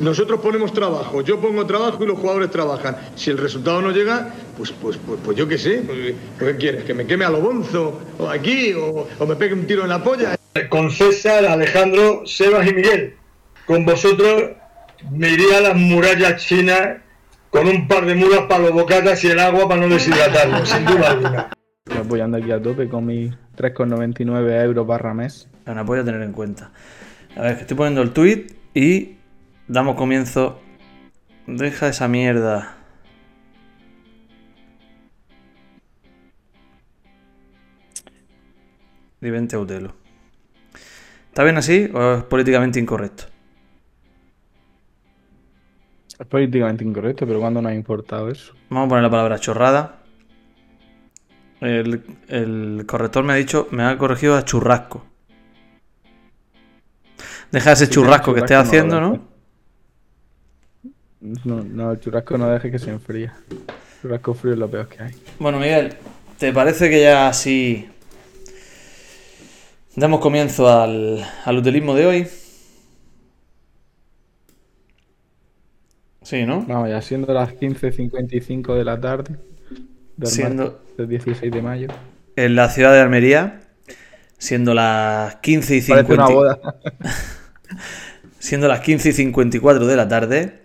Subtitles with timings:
[0.00, 2.96] Nosotros ponemos trabajo, yo pongo trabajo y los jugadores trabajan.
[3.14, 5.82] Si el resultado no llega, pues, pues, pues, pues yo qué sé.
[5.86, 6.84] Pues, ¿Qué quieres?
[6.84, 7.98] ¿Que me queme a lo bonzo?
[8.18, 8.74] ¿O aquí?
[8.74, 10.36] O, ¿O me pegue un tiro en la polla?
[10.68, 13.14] Con César, Alejandro, Sebas y Miguel.
[13.66, 14.50] Con vosotros
[15.10, 16.98] me iría a las murallas chinas
[17.48, 20.84] con un par de mulas para los bocatas y el agua para no deshidratarlo, sin
[20.84, 21.50] duda alguna.
[21.86, 25.48] Estoy apoyando aquí a tope con mis 3,99 euros barra mes.
[25.64, 26.70] Es un apoyo a tener en cuenta.
[27.34, 29.19] A ver, que estoy poniendo el tweet y
[29.70, 30.60] damos comienzo.
[31.46, 32.76] Deja esa mierda.
[39.20, 39.94] Divente Utelo.
[41.28, 43.24] ¿Está bien así o es políticamente incorrecto?
[46.18, 48.54] Es políticamente incorrecto, pero ¿cuándo nos ha importado eso?
[48.68, 50.02] Vamos a poner la palabra chorrada.
[51.60, 55.06] El, el corrector me ha dicho, me ha corregido a churrasco.
[57.52, 59.29] Deja ese Sí, churrasco que estés no haciendo, ¿no?
[61.20, 63.30] No, no, el churrasco no deje que se enfríe.
[63.50, 63.58] El
[64.02, 65.14] churrasco frío es lo peor que hay.
[65.38, 65.94] Bueno, Miguel,
[66.38, 67.88] ¿te parece que ya así
[69.96, 72.26] damos comienzo al, al utilismo de hoy?
[76.22, 76.62] Sí, ¿no?
[76.66, 79.36] Vamos, ya siendo las 15.55 de la tarde.
[80.16, 81.88] Del Siendo- del 16 de mayo.
[82.36, 83.62] En la ciudad de Almería,
[84.38, 86.58] siendo las 15 y Parece una 50 boda.
[88.38, 90.60] siendo las 15 y 54 de la tarde,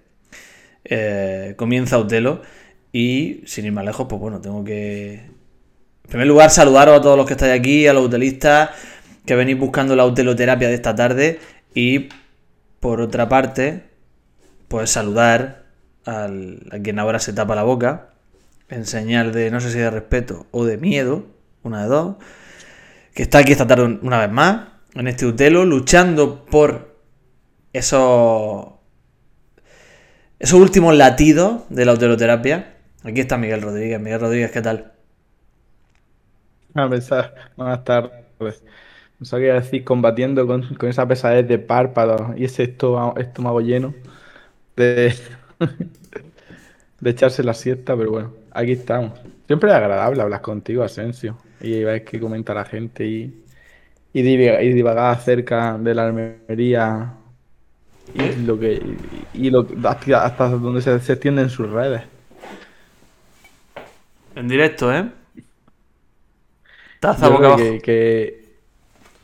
[0.86, 2.42] eh, comienza Utelo
[2.92, 5.14] y sin ir más lejos, pues bueno, tengo que...
[6.06, 8.70] En primer lugar, saludaros a todos los que estáis aquí, a los utelistas
[9.26, 11.40] que venís buscando la uteloterapia de esta tarde
[11.74, 12.10] y
[12.80, 13.84] por otra parte,
[14.68, 15.66] pues saludar
[16.06, 18.10] al, a quien ahora se tapa la boca
[18.70, 21.26] en señal de, no sé si de respeto o de miedo,
[21.64, 22.16] una de dos,
[23.14, 26.96] que está aquí esta tarde una vez más, en este Utelo, luchando por
[27.74, 28.75] esos,
[30.40, 32.76] esos últimos latidos de la uteloterapia.
[33.04, 34.00] Aquí está Miguel Rodríguez.
[34.00, 34.94] Miguel Rodríguez, ¿qué tal?
[36.74, 38.64] A pensar, buenas tardes.
[39.20, 43.94] No qué decir, combatiendo con, con esa pesadez de párpados y ese estómago, estómago lleno
[44.76, 45.16] de,
[47.00, 49.20] de echarse la siesta, pero bueno, aquí estamos.
[49.48, 53.46] Siempre es agradable hablar contigo, Asensio, y ver qué comenta la gente y,
[54.14, 57.14] y, divagar, y divagar acerca de la Almería
[58.14, 58.74] y lo que
[59.34, 62.04] y, y lo hasta, hasta donde se, se extienden sus redes.
[64.36, 65.10] En directo, ¿eh?
[67.00, 67.66] Taza Yo boca abajo.
[67.66, 68.60] que, que,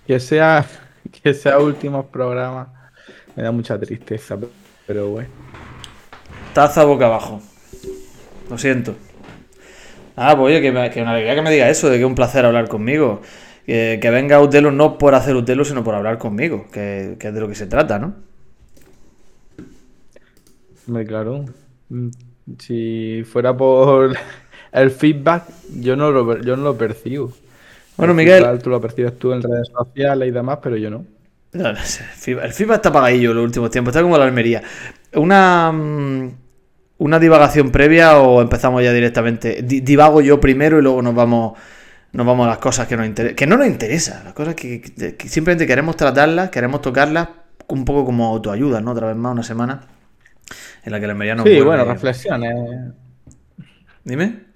[0.05, 0.65] que sea
[1.23, 2.69] que sea últimos programas
[3.35, 4.37] me da mucha tristeza,
[4.87, 5.31] pero bueno.
[6.53, 7.41] Taza boca abajo.
[8.49, 8.95] Lo siento.
[10.15, 12.07] Ah, pues oye, que, me- que una alegría que me diga eso, de que es
[12.07, 13.21] un placer hablar conmigo.
[13.65, 17.33] Que, que venga Utelo no por hacer Utelo, sino por hablar conmigo, que, que es
[17.33, 18.15] de lo que se trata, ¿no?
[20.87, 21.45] Hombre, claro.
[21.89, 22.09] Mm,
[22.59, 24.15] Si fuera por
[24.71, 25.45] el feedback,
[25.79, 27.31] yo no lo, yo no lo percibo.
[27.97, 28.43] Bueno, El Miguel.
[28.43, 31.05] feedback Tú lo percibes tú en redes sociales y demás, pero yo no.
[31.53, 34.63] No, no sé, el FIBA está apagadillo en los últimos tiempos, está como la Almería.
[35.15, 36.31] Una, mm,
[36.99, 39.61] una divagación previa o empezamos ya directamente.
[39.61, 41.57] Di- divago yo primero y luego nos vamos,
[42.13, 43.35] nos vamos a las cosas que nos interesan.
[43.35, 47.27] Que no nos interesan, las cosas que, que- que simplemente queremos tratarlas, queremos tocarlas
[47.67, 48.91] un poco como autoayuda, ¿no?
[48.91, 49.81] Otra vez más, una semana
[50.84, 52.94] en la que la Almería nos Sí, bueno, reflexiones.
[54.03, 54.52] Dime,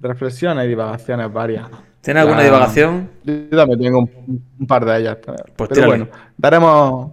[0.00, 1.68] Reflexiones y divagaciones varias.
[2.00, 3.10] ¿tienes alguna divagación?
[3.24, 5.18] Yo también tengo un, un par de ellas.
[5.56, 7.12] Pues pero bueno, daremos.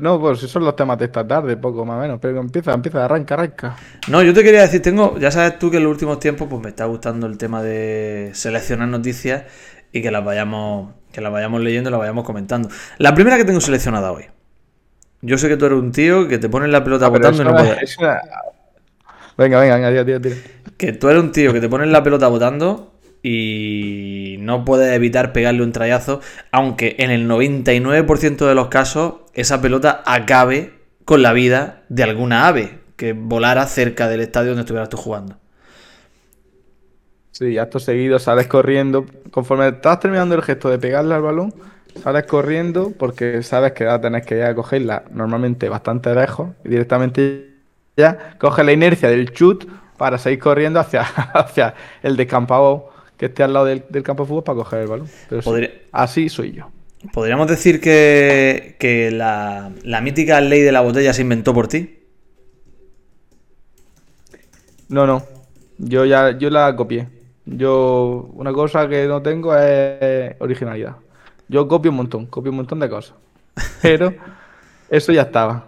[0.00, 2.18] No, pues si son los temas de esta tarde, poco más o menos.
[2.20, 3.76] Pero empieza, empieza, arranca, arranca.
[4.08, 6.62] No, yo te quería decir, tengo, ya sabes tú que en los últimos tiempos pues
[6.62, 9.44] me está gustando el tema de seleccionar noticias
[9.90, 12.68] y que las vayamos, que las vayamos leyendo y las vayamos comentando.
[12.98, 14.26] La primera que tengo seleccionada hoy.
[15.20, 17.44] Yo sé que tú eres un tío que te pones la pelota Ah, botando y
[17.44, 17.96] no puedes.
[19.36, 20.36] Venga, venga, venga, tira, tira, tira.
[20.76, 22.92] Que tú eres un tío que te pones la pelota botando
[23.22, 26.20] y no puedes evitar pegarle un trayazo,
[26.52, 30.74] aunque en el 99% de los casos esa pelota acabe
[31.04, 35.38] con la vida de alguna ave que volara cerca del estadio donde estuvieras tú jugando.
[37.30, 39.06] Sí, acto seguido sales corriendo.
[39.30, 41.54] Conforme estás terminando el gesto de pegarle al balón,
[42.02, 46.50] sales corriendo porque sabes que vas a tener que ir a cogerla normalmente bastante lejos
[46.64, 47.54] y directamente
[47.96, 49.66] ya coges la inercia del chut
[49.96, 51.02] para seguir corriendo hacia,
[51.34, 54.86] hacia el descampado que esté al lado del, del campo de fútbol para coger el
[54.86, 55.08] balón.
[55.28, 56.70] Pero sí, así soy yo.
[57.12, 61.98] Podríamos decir que, que la, la mítica ley de la botella se inventó por ti.
[64.88, 65.22] No, no.
[65.78, 67.08] Yo ya yo la copié.
[67.44, 70.96] Yo una cosa que no tengo es originalidad.
[71.48, 73.14] Yo copio un montón, copio un montón de cosas.
[73.82, 74.14] Pero
[74.90, 75.66] eso ya estaba.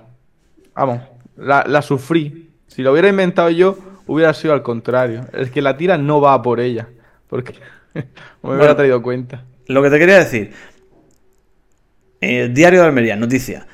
[0.75, 1.01] vamos,
[1.37, 2.51] la, la sufrí.
[2.67, 5.27] Si lo hubiera inventado yo, hubiera sido al contrario.
[5.33, 6.89] El que la tira no va por ella.
[7.29, 7.55] Porque
[7.95, 8.05] me
[8.43, 8.59] Bueno.
[8.59, 9.45] hubiera traído cuenta.
[9.67, 10.53] Lo que te quería decir.
[12.21, 13.67] Eh, Diario de Almería, noticia.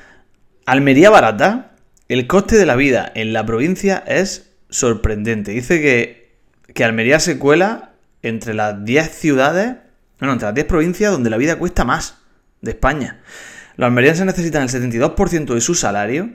[0.65, 1.71] Almería barata.
[2.07, 5.51] El coste de la vida en la provincia es sorprendente.
[5.51, 6.37] Dice que,
[6.73, 9.75] que Almería se cuela entre las 10 ciudades,
[10.19, 12.17] no, entre las 10 provincias donde la vida cuesta más
[12.61, 13.21] de España.
[13.75, 16.31] Los almerienses necesitan el 72% de su salario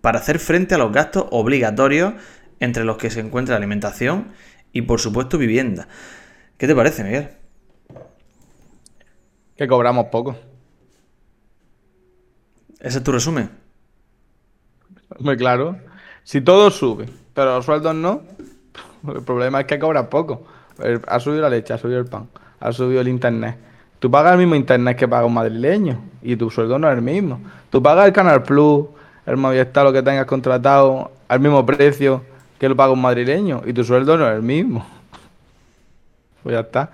[0.00, 2.14] para hacer frente a los gastos obligatorios
[2.60, 4.32] entre los que se encuentra alimentación
[4.72, 5.88] y, por supuesto, vivienda.
[6.58, 7.30] ¿Qué te parece, Miguel?
[9.56, 10.36] Que cobramos poco.
[12.80, 13.50] ¿Ese es tu resumen?
[15.18, 15.78] Muy claro.
[16.22, 18.22] Si todo sube, pero los sueldos no,
[19.08, 20.46] el problema es que cobras poco.
[21.06, 22.28] Ha subido la leche, ha subido el pan,
[22.64, 23.56] ha subido el internet.
[23.98, 27.02] Tú pagas el mismo internet que paga un madrileño y tu sueldo no es el
[27.02, 27.40] mismo.
[27.68, 28.86] Tú pagas el Canal Plus,
[29.26, 32.22] el Movistar, lo que tengas contratado, al mismo precio
[32.58, 34.86] que lo paga un madrileño y tu sueldo no es el mismo.
[36.42, 36.90] Pues ya está.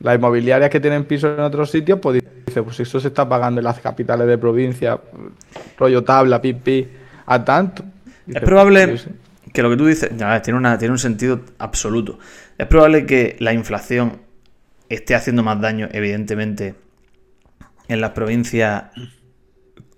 [0.00, 3.60] Las inmobiliarias que tienen pisos en otros sitios, pues dice, pues eso se está pagando
[3.60, 5.00] en las capitales de provincia,
[5.78, 6.86] rollo tabla, pipi,
[7.24, 7.82] a tanto.
[8.26, 9.08] Dice, Es probable pues,
[9.50, 12.18] que lo que tú dices ya ves, tiene, una, tiene un sentido absoluto.
[12.58, 14.18] Es probable que la inflación
[14.90, 16.74] esté haciendo más daño, evidentemente,
[17.88, 18.84] en las provincias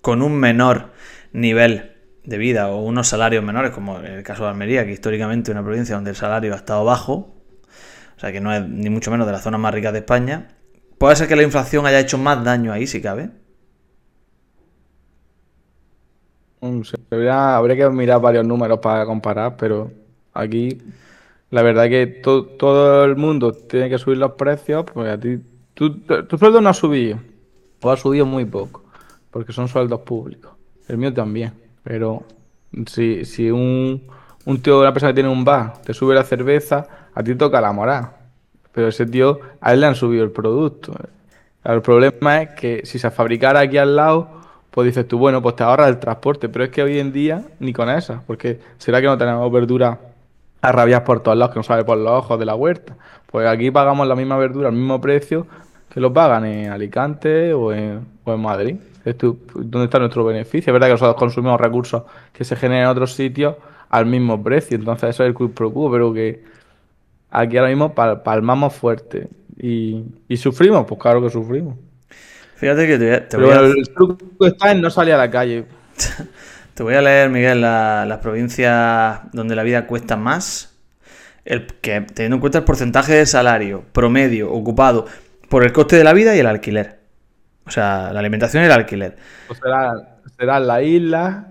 [0.00, 0.92] con un menor
[1.32, 1.92] nivel
[2.24, 5.54] de vida o unos salarios menores, como en el caso de Almería, que históricamente es
[5.56, 7.34] una provincia donde el salario ha estado bajo,
[8.16, 10.48] o sea que no es ni mucho menos de las zonas más ricas de España.
[10.98, 13.30] Puede ser que la inflación haya hecho más daño ahí, si cabe.
[17.10, 19.92] Debería- habría que mirar varios números para comparar, pero
[20.32, 20.78] aquí
[21.52, 25.38] la verdad que to- todo el mundo tiene que subir los precios, pues a ti,
[25.74, 27.20] tu, tu sueldo no ha subido,
[27.82, 28.82] o ha subido muy poco,
[29.30, 30.52] porque son sueldos públicos.
[30.88, 31.54] El mío también,
[31.84, 32.24] pero
[32.86, 34.02] si, si un,
[34.46, 37.60] un tío, una persona que tiene un bar, te sube la cerveza, a ti toca
[37.60, 38.10] la moral,
[38.72, 40.94] pero ese tío, a él le han subido el producto.
[41.64, 44.28] El problema es que si se fabricara aquí al lado,
[44.70, 47.44] pues dices tú, bueno, pues te ahorras el transporte, pero es que hoy en día
[47.60, 49.98] ni con esa, porque será que no tenemos verdura
[50.62, 52.96] a rabiar por todos lados, que no sabe por los ojos de la huerta.
[53.30, 55.46] Pues aquí pagamos la misma verdura al mismo precio
[55.90, 58.76] que lo pagan en Alicante o en, o en Madrid.
[59.54, 60.70] ¿Dónde está nuestro beneficio?
[60.70, 63.56] Es verdad que nosotros consumimos recursos que se generan en otros sitios
[63.90, 66.44] al mismo precio, entonces eso es el quid pro quo, pero que
[67.30, 69.28] aquí ahora mismo pal- palmamos fuerte
[69.58, 71.74] y, y sufrimos, pues claro que sufrimos.
[72.56, 75.30] Fíjate que te te Pero voy a- el truco está en no salir a la
[75.30, 75.64] calle.
[76.74, 80.78] Te voy a leer, Miguel, la- las provincias donde la vida cuesta más.
[81.44, 85.06] El, que, teniendo en cuenta el porcentaje de salario promedio ocupado
[85.48, 87.00] por el coste de la vida y el alquiler.
[87.66, 89.16] O sea, la alimentación y el alquiler.
[89.48, 89.92] Pues será,
[90.38, 91.48] será la isla.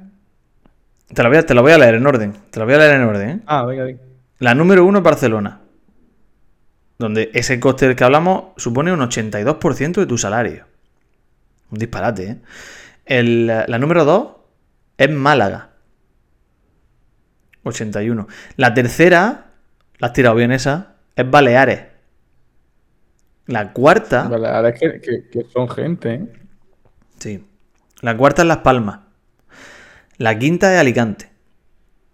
[1.14, 2.34] Te lo, voy a, te lo voy a leer en orden.
[2.50, 3.30] Te lo voy a leer en orden.
[3.30, 3.40] ¿eh?
[3.46, 4.02] Ah, venga, venga.
[4.40, 5.60] La número uno es Barcelona.
[6.98, 10.66] Donde ese coste del que hablamos supone un 82% de tu salario.
[11.70, 12.38] Un disparate, ¿eh?
[13.06, 14.28] El- la número 2
[15.04, 15.70] es Málaga.
[17.64, 18.28] 81.
[18.58, 19.52] La tercera,
[20.00, 21.84] la has tirado bien esa, es Baleares.
[23.48, 26.34] La cuarta, Vale, ahora es que, que- que son gente, ¿eh?
[27.20, 27.46] sí.
[28.02, 29.02] La cuarta es Las Palmas.
[30.18, 31.32] La quinta es Alicante.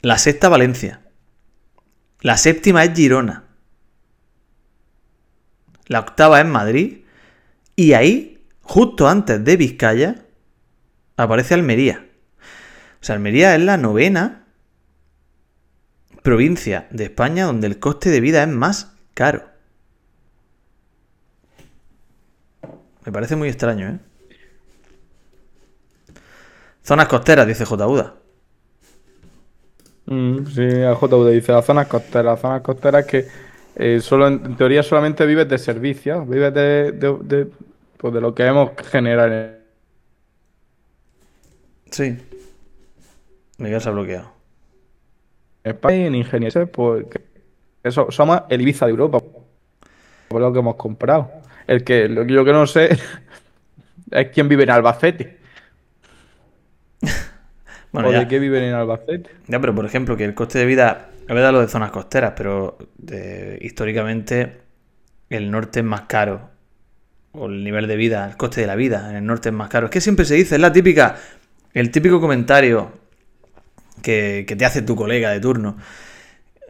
[0.02, 1.02] La sexta, Valencia.
[2.22, 3.46] La séptima es Girona.
[5.88, 7.04] La octava es Madrid.
[7.76, 10.26] Y ahí, justo antes de Vizcaya,
[11.16, 12.07] aparece Almería.
[13.02, 14.46] O sea, Almería es la novena
[16.24, 19.44] provincia de España donde el coste de vida es más caro.
[23.06, 24.00] Me parece muy extraño, ¿eh?
[26.84, 27.88] Zonas costeras, dice J.
[27.88, 28.16] Uda.
[30.06, 32.26] Mm, sí, JV dice las zonas costeras.
[32.26, 33.28] Las zonas costeras que
[33.76, 37.52] eh, solo en, teoría solamente vives de servicios, vives de, de, de-
[37.98, 39.58] pues de lo que hemos generado en
[41.92, 42.18] Sí.
[43.58, 44.32] Miguel se ha bloqueado.
[45.64, 47.22] España en ingeniería, pues que
[47.84, 49.20] eso, somos el Ibiza de Europa,
[50.28, 51.32] por lo que hemos comprado.
[51.68, 52.98] El que lo, que yo que no sé
[54.12, 55.38] es quién vive en Albacete
[57.92, 59.30] Bueno, o ya, de qué viven en Albacete.
[59.48, 62.34] ya, pero por ejemplo, que el coste de vida, es verdad lo de zonas costeras,
[62.36, 64.62] pero de- históricamente
[65.30, 66.50] el norte es más caro.
[67.32, 69.70] O el nivel de vida, el coste de la vida en el norte es más
[69.70, 69.88] caro.
[69.88, 71.16] Es que siempre se dice, es la típica,
[71.74, 72.92] el típico comentario
[74.02, 75.78] que, te hace tu colega de turno,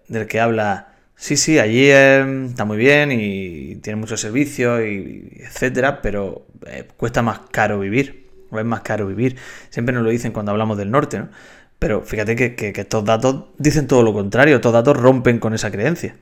[0.08, 5.30] del que habla, sí, sí, allí eh, está muy bien y tiene muchos servicios y
[5.42, 9.38] etcétera, pero eh, cuesta más caro vivir, o es más caro vivir.
[9.70, 11.30] Siempre nos lo dicen cuando hablamos del norte, ¿no?
[11.80, 15.54] Pero fíjate que, que- que estos datos dicen todo lo contrario, estos datos rompen con
[15.54, 16.16] esa creencia.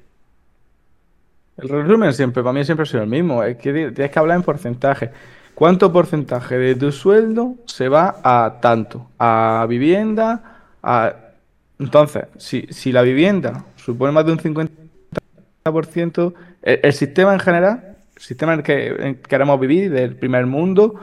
[1.57, 3.43] El resumen siempre, para mí siempre ha sido el mismo.
[3.43, 5.11] Es que ti- tienes que hablar en porcentaje.
[5.53, 9.09] ¿Cuánto porcentaje de tu sueldo se va a tanto?
[9.17, 10.54] A vivienda,
[10.85, 11.15] a...
[11.77, 17.97] Entonces, si, si la vivienda supone más de un 50%, el, el sistema en general,
[18.15, 20.95] el sistema en el que en queremos vivir, del primer mundo,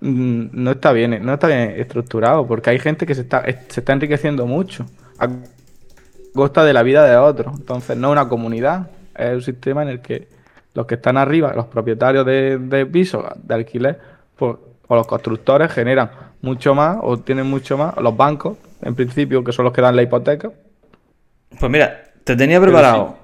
[0.00, 3.80] mm, no está bien, no está bien estructurado, porque hay gente que se está, se
[3.80, 4.84] está enriqueciendo mucho
[5.18, 5.28] a
[6.34, 7.54] costa de la vida de otros.
[7.58, 10.28] Entonces, no es una comunidad, es un sistema en el que
[10.74, 13.98] los que están arriba, los propietarios de, de pisos de alquiler,
[14.36, 14.56] pues,
[14.88, 16.10] o los constructores generan
[16.42, 19.96] mucho más o tienen mucho más, los bancos, en principio, que son los que dan
[19.96, 20.50] la hipoteca.
[21.58, 23.18] Pues mira, te tenía preparado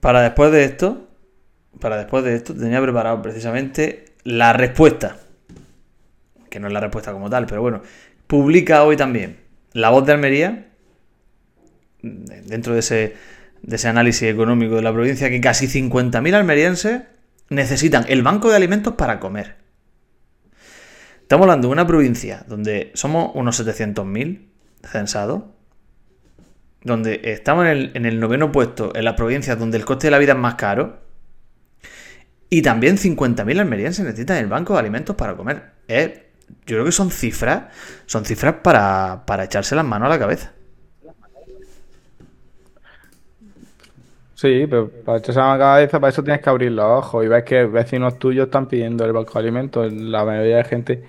[0.00, 1.06] para después de esto,
[1.80, 5.16] para después de esto, te tenía preparado precisamente la respuesta.
[6.50, 7.82] Que no es la respuesta como tal, pero bueno.
[8.26, 9.38] Publica hoy también
[9.72, 10.66] La Voz de Almería,
[12.02, 13.16] dentro de ese,
[13.62, 17.02] de ese análisis económico de la provincia, que casi 50.000 almerienses
[17.48, 19.63] necesitan el banco de alimentos para comer.
[21.24, 24.46] Estamos hablando de una provincia donde somos unos 700.000
[24.82, 25.44] censados,
[26.82, 30.10] donde estamos en el, en el noveno puesto en las provincias donde el coste de
[30.10, 30.98] la vida es más caro,
[32.50, 35.72] y también 50.000 almerienses necesitan el banco de alimentos para comer.
[35.88, 37.64] Yo creo que son cifras,
[38.04, 40.52] son cifras para, para echarse las manos a la cabeza.
[44.34, 47.44] Sí, pero para echarse la cabeza, para eso tienes que abrir los ojos y ves
[47.44, 49.90] que vecinos tuyos están pidiendo el banco de alimentos.
[49.90, 51.04] La mayoría de gente,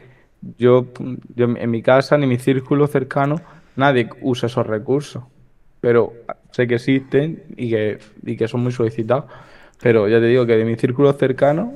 [0.58, 0.88] yo,
[1.36, 3.38] yo en mi casa, ni mi círculo cercano,
[3.76, 5.24] nadie usa esos recursos.
[5.82, 6.14] Pero
[6.52, 9.26] sé que existen y que, y que son muy solicitados.
[9.82, 11.74] Pero ya te digo que de mi círculo cercano,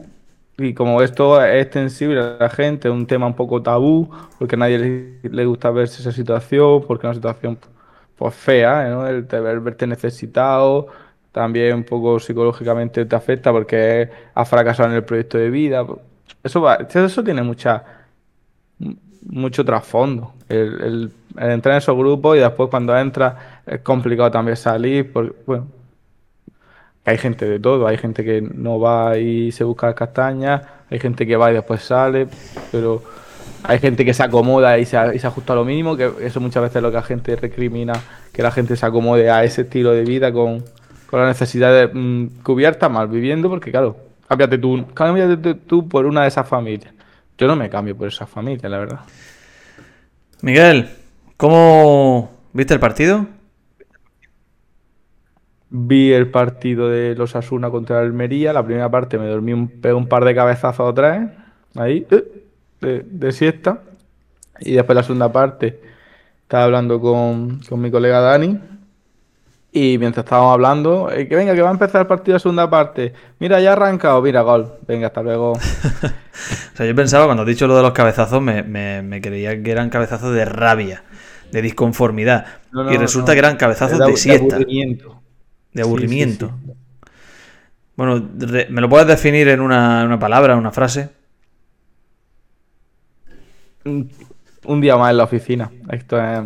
[0.58, 4.56] y como esto es extensible a la gente, es un tema un poco tabú, porque
[4.56, 7.58] a nadie le, gusta verse esa situación, porque es una situación
[8.18, 9.08] pues fea, ¿no?
[9.08, 10.88] El ver- verte necesitado,
[11.32, 15.86] también un poco psicológicamente te afecta porque has fracasado en el proyecto de vida.
[16.44, 17.84] Eso va, eso tiene mucha,
[19.26, 20.34] mucho trasfondo.
[20.48, 25.68] El, entrar en esos grupos y después cuando entras es complicado también salir, porque, bueno,
[27.06, 31.26] hay gente de todo, hay gente que no va y se busca castañas, hay gente
[31.26, 32.28] que va y después sale,
[32.72, 33.02] pero
[33.64, 36.40] hay gente que se acomoda y se, y se ajusta a lo mínimo, que eso
[36.40, 37.94] muchas veces es lo que la gente recrimina,
[38.34, 40.64] que la gente se acomode a ese estilo de vida con,
[41.10, 46.24] con las necesidades mm, cubiertas, mal viviendo, porque claro, cámbiate tú, cámbiate tú por una
[46.24, 46.94] de esas familias.
[47.40, 49.00] Yo no me cambio por esa familia, la verdad.
[50.42, 50.90] Miguel,
[51.38, 53.28] ¿cómo viste el partido?
[55.70, 58.52] Vi el partido de los Asuna contra el Almería.
[58.52, 61.30] La primera parte me dormí un, un par de cabezazos o tres,
[61.76, 62.46] ahí, eh,
[62.82, 63.84] de, de siesta.
[64.60, 65.80] Y después la segunda parte
[66.42, 68.60] estaba hablando con, con mi colega Dani.
[69.72, 72.68] Y mientras estábamos hablando, eh, que venga, que va a empezar el partido de segunda
[72.70, 73.14] parte.
[73.40, 74.74] Mira, ya ha arrancado, mira, gol.
[74.88, 75.54] Venga, hasta luego.
[76.74, 79.62] O sea, yo pensaba, cuando has dicho lo de los cabezazos, me, me- me creía
[79.62, 81.04] que eran cabezazos de rabia,
[81.52, 82.46] de disconformidad.
[82.72, 83.34] No, no, y resulta no.
[83.34, 85.08] que eran cabezazos De- de, de siesta, aburrimiento.
[85.10, 85.20] de Sí,
[85.74, 86.52] sí, aburrimiento.
[86.66, 86.72] sí.
[87.98, 91.10] Bueno, re- ¿me lo puedes definir en una, en una palabra, en una frase?
[93.86, 94.10] Un,
[94.66, 95.70] un día más en la oficina.
[95.92, 96.40] Esto es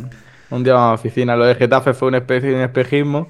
[0.56, 1.36] un día más en la oficina.
[1.36, 3.30] Lo de Getafe fue una especie de un espejismo.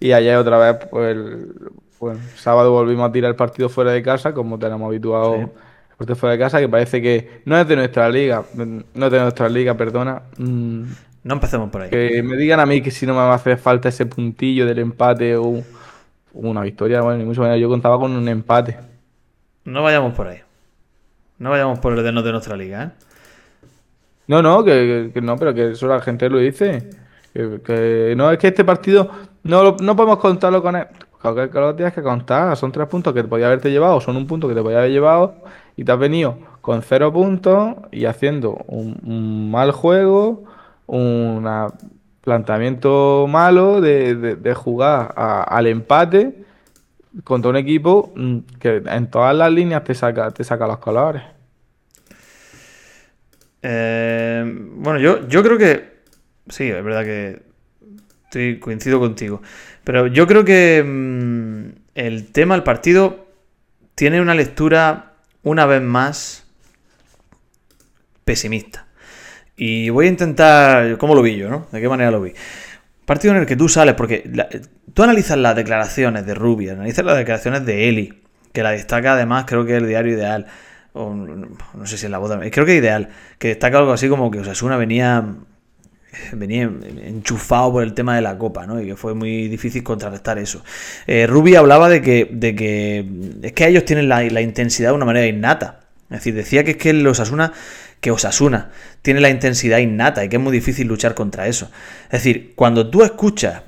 [0.00, 1.54] Y ayer otra vez, pues, el,
[2.00, 5.40] bueno, sábado volvimos a tirar el partido fuera de casa, como tenemos habituado Sí.
[5.42, 8.42] el partido fuera de casa, que parece que no es de nuestra liga,
[8.94, 10.22] no es de nuestra liga, perdona.
[10.38, 10.82] Mm,
[11.24, 11.90] No empecemos por ahí.
[11.90, 14.66] que me digan a mí que si no me va a hacer falta ese puntillo
[14.66, 15.62] del empate o
[16.32, 17.60] una victoria, bueno, ni mucho menos.
[17.60, 18.76] Yo contaba con un empate.
[19.64, 20.38] No vayamos por ahí.
[21.38, 22.90] No vayamos por el de no de nuestra liga, ¿eh?
[24.26, 26.90] No, no, que, que- no, pero que eso la gente lo dice.
[27.32, 29.10] Que, no, es que este partido
[29.42, 30.86] no, no podemos contarlo con él.
[31.20, 32.56] Claro que, que lo tienes que contar.
[32.56, 34.90] Son tres puntos que te podía haberte llevado, son un punto que te podía haber
[34.90, 35.34] llevado
[35.76, 40.44] y te has venido con cero puntos y haciendo un, mal juego,
[40.86, 41.46] un
[42.22, 46.44] planteamiento malo de, de- de jugar a- al empate
[47.24, 51.22] contra un equipo mm, que en todas las líneas te saca, te saca los colores.
[53.62, 55.92] Eh, bueno, yo, yo creo que.
[56.48, 57.42] Sí, es verdad que.
[58.24, 59.42] Estoy, coincido contigo.
[59.84, 63.28] Pero yo creo que mm, el tema, el partido,
[63.94, 66.46] tiene una lectura, una vez más,
[68.24, 68.86] pesimista.
[69.56, 70.98] Y voy a intentar.
[70.98, 71.66] ¿Cómo lo vi yo, no?
[71.70, 72.32] ¿De qué manera lo vi?
[73.04, 74.48] Partido en el que tú sales, porque la-
[74.94, 79.44] tú analizas las declaraciones de Rubio, analizas las declaraciones de Eli, que la destaca además,
[79.46, 80.46] creo que el diario ideal.
[80.94, 83.08] O, no sé si es la de- creo que ideal,
[83.38, 85.24] que destaca algo así como que Osasuna venía
[86.32, 88.80] venía enchufado por el tema de la copa, ¿no?
[88.80, 90.62] Y que fue muy difícil contrarrestar eso.
[91.06, 93.06] Eh, hablaba de que, de que
[93.42, 95.80] es que ellos tienen la, intensidad de una manera innata.
[96.10, 97.52] Es decir, decía que es que los Osasuna,
[98.00, 98.70] que Osasuna
[99.00, 101.70] tiene la intensidad innata y que es muy difícil luchar contra eso.
[102.04, 103.62] Es decir, cuando tú escuchas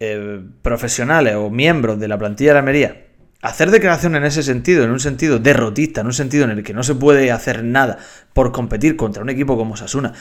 [0.00, 3.03] eh, profesionales o miembros de la plantilla de la Almería
[3.44, 6.72] hacer declaraciones en ese sentido, en un sentido derrotista, en un sentido en el que
[6.72, 7.98] no se puede hacer nada
[8.32, 10.14] por competir contra un equipo como Osasuna,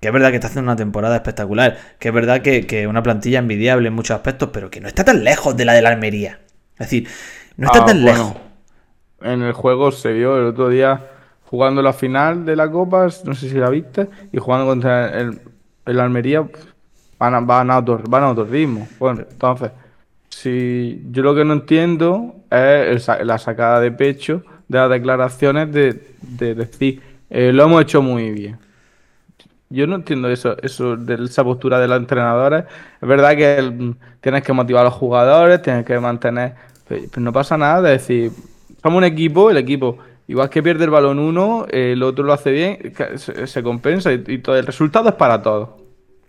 [0.00, 3.40] que es verdad que está haciendo una temporada espectacular, que es verdad que, una plantilla
[3.40, 6.40] envidiable en muchos aspectos, pero que no está tan lejos de la de la Almería.
[6.72, 7.08] Es decir,
[7.58, 8.36] no está ah, tan lejos.
[9.20, 11.10] En el juego se vio el otro día
[11.44, 16.00] jugando la final de la Copa, no sé si la viste, y jugando contra el,
[16.00, 16.48] Almería,
[17.18, 18.88] van a, van, a otro, van a otro ritmo.
[18.98, 19.72] Bueno, entonces,
[20.32, 26.54] si yo lo que no entiendo es la sacada de pecho de las declaraciones de,
[26.54, 28.58] decir, eh, lo hemos hecho muy bien.
[29.68, 32.64] Yo no entiendo eso, eso de esa postura de los entrenadores.
[33.00, 36.54] Es verdad que tienes que motivar a los jugadores, tienes que mantener.
[36.88, 38.32] Pero, no pasa nada de decir,
[38.82, 39.98] somos un equipo, el equipo,
[40.28, 44.56] igual que pierde el balón uno, el otro lo hace bien, se, compensa y, todo
[44.56, 45.70] el resultado es para todos.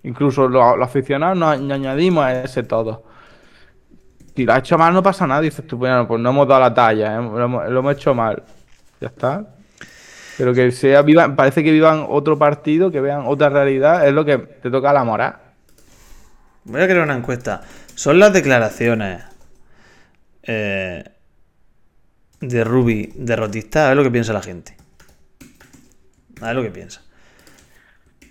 [0.03, 3.12] Incluso los, aficionados nos, añadimos a ese todo.
[4.35, 5.41] Si lo has hecho mal, no pasa nada.
[5.41, 7.21] Dices tú, bueno, pues no hemos dado la talla, ¿eh?
[7.21, 8.43] lo, hemos, hecho mal.
[8.99, 9.45] Ya está.
[10.37, 14.25] Pero que sea viva, parece que vivan otro partido, que vean otra realidad, es lo
[14.25, 15.35] que te toca la moral.
[16.63, 17.61] Voy a crear una encuesta.
[17.93, 19.23] Son las declaraciones
[20.41, 21.03] eh,
[22.39, 23.85] de Ruby derrotista.
[23.85, 24.75] A ver lo que piensa la gente.
[26.41, 27.01] A ver lo que piensa.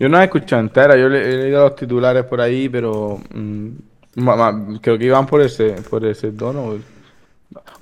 [0.00, 3.20] Yo no he escuchado entera, yo he leído los titulares por ahí, pero
[4.80, 6.76] creo que iban por ese, por ese tono.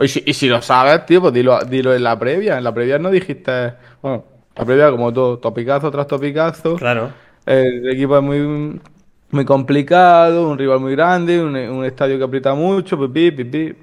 [0.00, 2.58] Y si, y si lo sabes, tío, pues dilo, dilo en la previa.
[2.58, 4.24] En la previa no dijiste bueno,
[4.56, 6.76] la previa como todo, topicazo tras topicazo.
[6.76, 7.12] Claro.
[7.46, 8.80] El equipo es muy,
[9.30, 13.74] muy complicado, un rival muy grande, un, estadio que aprieta mucho, pipí, pipí.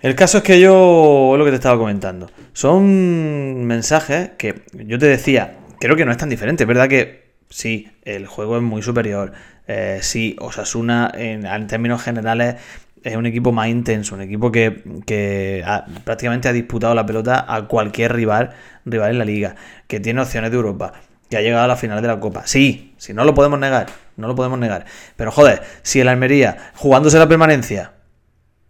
[0.00, 4.98] El caso es que yo, es lo que te estaba comentando, son mensajes que yo
[4.98, 8.62] te decía, creo que no es tan diferente, es verdad que sí, el juego es
[8.62, 9.32] muy superior,
[9.68, 12.56] eh, sí, Osasuna en, términos generales
[13.04, 15.62] es un equipo más intenso, un equipo que,
[16.04, 18.50] prácticamente ha disputado la pelota a cualquier rival,
[18.86, 20.94] rival en la liga, que tiene opciones de Europa,
[21.28, 22.46] que ha llegado a la final de la Copa.
[22.46, 24.86] Sí, si no lo podemos negar, no lo podemos negar.
[25.16, 27.92] Pero joder, si el Almería, jugándose la permanencia,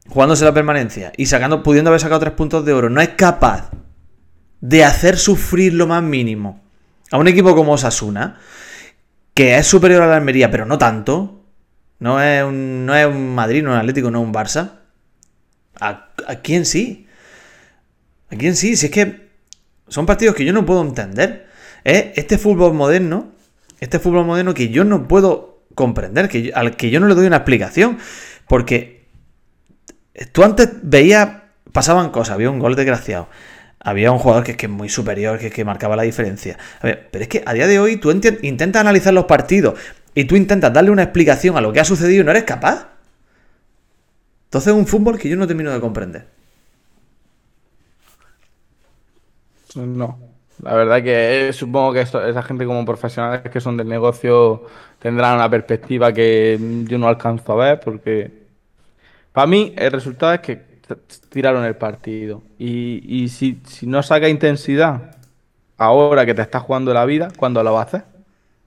[0.08, 3.70] jugándose la permanencia y sacando, pudiendo haber sacado tres puntos de oro, no es capaz
[4.60, 6.60] de hacer sufrir lo más mínimo
[7.12, 8.38] a un equipo como Osasuna,
[9.38, 11.44] que es superior a la Almería, pero no tanto,
[12.00, 14.80] no es un, no es un Madrid, no es un Atlético, no es un Barça.
[15.78, 16.08] ¿A,
[16.42, 17.06] quién sí?
[18.32, 18.74] ¿A quién sí?
[18.74, 19.28] Si es que
[19.86, 21.46] son partidos que yo no puedo entender.
[21.84, 23.30] Es este fútbol moderno,
[23.78, 27.28] este fútbol moderno que yo no puedo comprender, que al que yo no le doy
[27.28, 27.98] una explicación.
[28.48, 29.06] Porque
[30.32, 31.28] tú antes veías,
[31.70, 33.28] pasaban cosas, había un gol desgraciado.
[33.80, 36.58] Había un jugador que es, que muy superior, que, que marcaba la diferencia.
[36.80, 39.78] A ver, pero es que a día de hoy tú intentas analizar los partidos
[40.14, 42.88] y tú intentas darle una explicación a lo que ha sucedido y no eres capaz.
[44.46, 46.26] Entonces es un fútbol que yo no termino de comprender.
[49.76, 50.18] No.
[50.62, 54.64] La verdad que supongo que esa gente como profesionales que son del negocio
[54.98, 58.32] tendrán una perspectiva que yo no alcanzo a ver porque
[59.32, 60.67] para mí el resultado es que
[61.28, 62.42] tiraron el partido.
[62.58, 65.16] Y, si, no saca intensidad
[65.76, 68.04] ahora que te estás jugando la vida, ¿cuándo lo vas a hacer?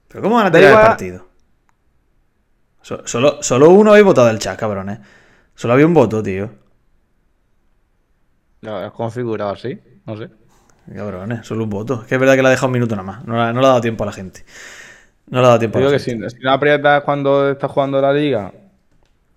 [0.08, 1.26] ¿Pero cómo van a tirar el partido?
[2.82, 4.98] Solo, solo uno habéis votado del chat, cabrones.
[5.54, 6.50] Solo había un voto, tío.
[8.62, 10.30] Lo has configurado así, no sé.
[10.94, 12.02] Cabrones, solo un voto.
[12.02, 13.24] Es que es verdad que le ha dejado un minuto nada más.
[13.24, 14.44] No, le ha dado tiempo a la gente.
[15.28, 18.12] No le ha dado tiempo a la que Si, no aprietas cuando estás jugando la
[18.12, 18.52] liga,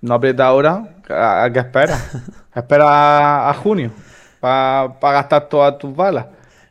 [0.05, 2.11] no aprietas ahora, ¿a, qué esperas?
[2.55, 3.91] espera a junio
[4.39, 6.27] para gastar todas tus balas.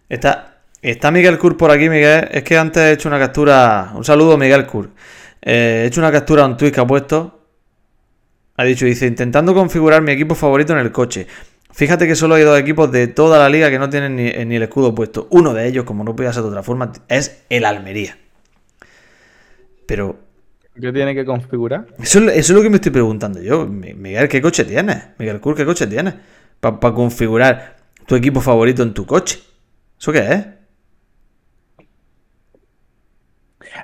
[0.08, 2.28] Está, está Miguel Kur por aquí, Miguel.
[2.30, 3.90] Es que antes he hecho una captura.
[3.94, 4.90] Un saludo, Miguel Kur.
[5.42, 7.40] Eh, he hecho una captura a un tweet que ha puesto.
[8.56, 11.26] Ha dicho, dice, intentando configurar mi equipo favorito en el coche.
[11.72, 14.62] Fíjate que solo hay dos equipos de toda la liga que no tienen ni, el
[14.62, 15.26] escudo puesto.
[15.30, 18.16] Uno de ellos, como no podía ser de otra forma, es el Almería.
[19.86, 20.20] Pero...
[20.80, 21.86] ¿Qué tiene que configurar?
[21.98, 23.66] Eso, es lo que me estoy preguntando yo.
[23.66, 25.10] Miguel, ¿qué coche tienes?
[25.18, 26.14] Miguel Kur, ¿qué coche tienes?
[26.58, 29.38] Para configurar tu equipo favorito en tu coche.
[29.98, 30.46] ¿Eso qué es?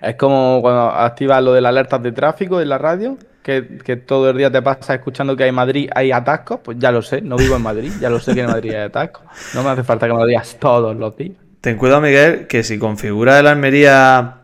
[0.02, 3.62] Es como cuando activas lo de las alertas de tráfico en la radio, que,
[4.06, 7.20] todo el día te pasa escuchando que hay Madrid, hay atascos, pues ya lo sé,
[7.20, 9.22] no vivo en Madrid, ya lo sé que en Madrid hay atascos.
[9.54, 11.36] No me hace falta que me lo digas todos los días.
[11.60, 14.39] Ten cuidado, Miguel, que si configura el Almería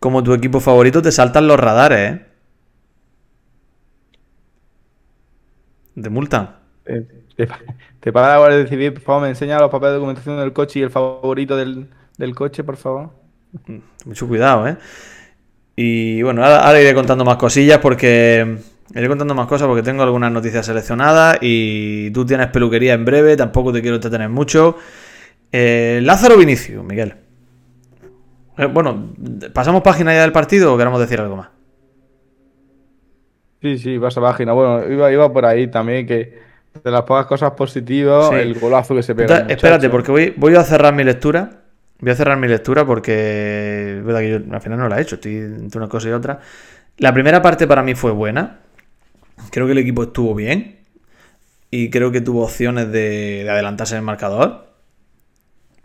[0.00, 2.26] como tu equipo favorito, te saltan los radares, ¿eh?
[5.96, 6.42] De multa.
[6.84, 7.06] Eh,
[7.36, 7.48] Te,
[8.00, 10.80] te paga la Guardia Civil, por favor, me enseña los papeles de documentación del coche
[10.80, 13.10] y el favorito del, del coche, por favor.
[14.04, 14.76] Mucho cuidado, ¿eh?
[15.76, 18.58] Y bueno, ahora, ahora iré contando más cosillas porque.
[18.94, 23.36] Iré contando más cosas porque tengo algunas noticias seleccionadas y tú tienes peluquería en breve,
[23.36, 24.76] tampoco te quiero entretener mucho.
[25.52, 27.16] Eh, Lázaro Vinicio, Miguel.
[28.58, 29.12] Eh, bueno,
[29.52, 31.48] ¿pasamos página ya del partido o queremos decir algo más?
[33.62, 34.52] Sí, sí, pasa página.
[34.52, 36.38] Bueno, iba, iba por ahí también que
[36.84, 38.34] de las pocas cosas positivas, Sí.
[38.36, 39.34] el golazo que se pega.
[39.34, 41.62] Entonces, espérate, porque voy, voy a cerrar mi lectura.
[41.98, 45.02] Voy a cerrar mi lectura porque es verdad que yo al final no la he
[45.02, 46.40] hecho, estoy entre una cosa y otra.
[46.98, 48.58] La primera parte para mí fue buena.
[49.50, 50.76] Creo que el equipo estuvo bien.
[51.70, 54.66] Y creo que tuvo opciones de, de adelantarse en el marcador.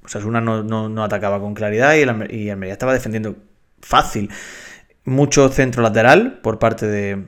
[0.03, 3.35] O sea, una no, no- no atacaba con claridad y el, y Almería estaba defendiendo
[3.81, 4.29] fácil.
[5.05, 7.25] Mucho centro lateral por parte de,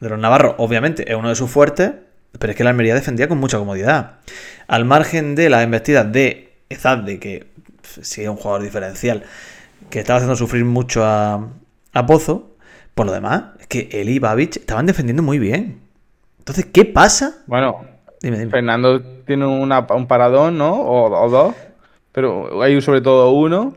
[0.00, 1.92] de los navarros, obviamente, es uno de sus fuertes,
[2.38, 4.18] pero es que la Almería defendía con mucha comodidad.
[4.66, 7.46] Al margen de las embestidas de Ezadde, que
[7.82, 9.22] sí es un jugador diferencial,
[9.90, 11.48] que estaba haciendo sufrir mucho a,
[11.92, 12.56] a Pozo,
[12.94, 15.80] por lo demás, es que él y Babic estaban defendiendo muy bien.
[16.38, 17.42] Entonces, ¿qué pasa?
[17.46, 17.84] Bueno,
[18.20, 18.50] Dime, dime.
[18.50, 20.74] Fernando tiene una- un paradón, ¿no?
[20.74, 21.54] O, o dos.
[22.12, 23.76] Pero hay sobre todo uno.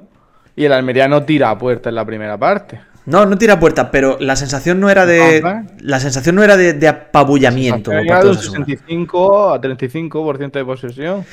[0.56, 2.80] Y el Almería no tira a puerta en la primera parte.
[3.06, 5.38] No, no tira puerta, pero la sensación no era de.
[5.44, 5.64] Ajá.
[5.80, 8.66] La sensación no era de, de apabullamiento por parte de de un Osasuna.
[8.66, 11.26] 65 a 35% de posesión.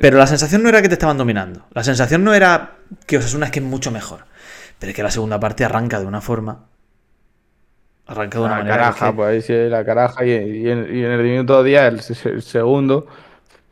[0.00, 1.66] Pero la sensación no era que te estaban dominando.
[1.72, 2.72] La sensación no era
[3.06, 4.24] que Osasuna es que es mucho mejor.
[4.80, 6.64] Pero es que la segunda parte arranca de una forma.
[8.06, 8.76] Arranca de una La manera.
[8.76, 10.24] caraja, que- pues ahí sí, la caraja.
[10.26, 11.82] Y, y en, y en el minuto 10,
[12.24, 13.06] el, el segundo.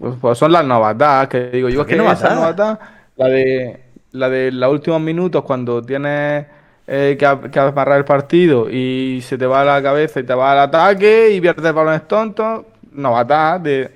[0.03, 1.81] Pues, pues son las novatadas que digo yo.
[1.81, 2.33] ¿Por Es que novatadas?
[2.33, 2.81] esa novatada,
[3.17, 6.47] la de, la de los últimos minutos, cuando tienes
[6.89, 10.35] eh, que, que amarrar el partido y se te va a la cabeza y te
[10.35, 12.67] va al ataque y pierdes balones tontos.
[12.93, 13.91] Novatadas de,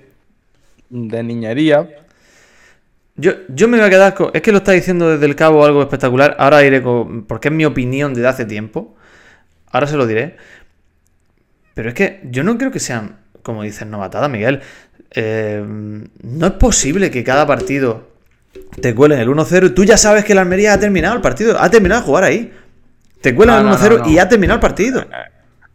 [0.90, 1.88] de niñería.
[3.16, 4.30] Yo, yo me voy a quedar con.
[4.34, 6.36] Es que lo está diciendo desde el cabo algo espectacular.
[6.38, 7.24] Ahora iré con.
[7.26, 8.94] Porque es mi opinión desde hace tiempo.
[9.72, 10.36] Ahora se lo diré.
[11.74, 14.62] Pero es que yo no creo que sean, como dices, novatadas, Miguel.
[15.10, 15.64] Eh,
[16.22, 18.08] no es posible que cada partido
[18.80, 21.56] te cuelen el 1-0 y tú ya sabes que la Almería ha terminado el partido.
[21.58, 22.52] Ha terminado de jugar ahí.
[23.20, 24.10] Te cuelan No, el no, 1-0 no, no.
[24.10, 25.04] y ha terminado el partido.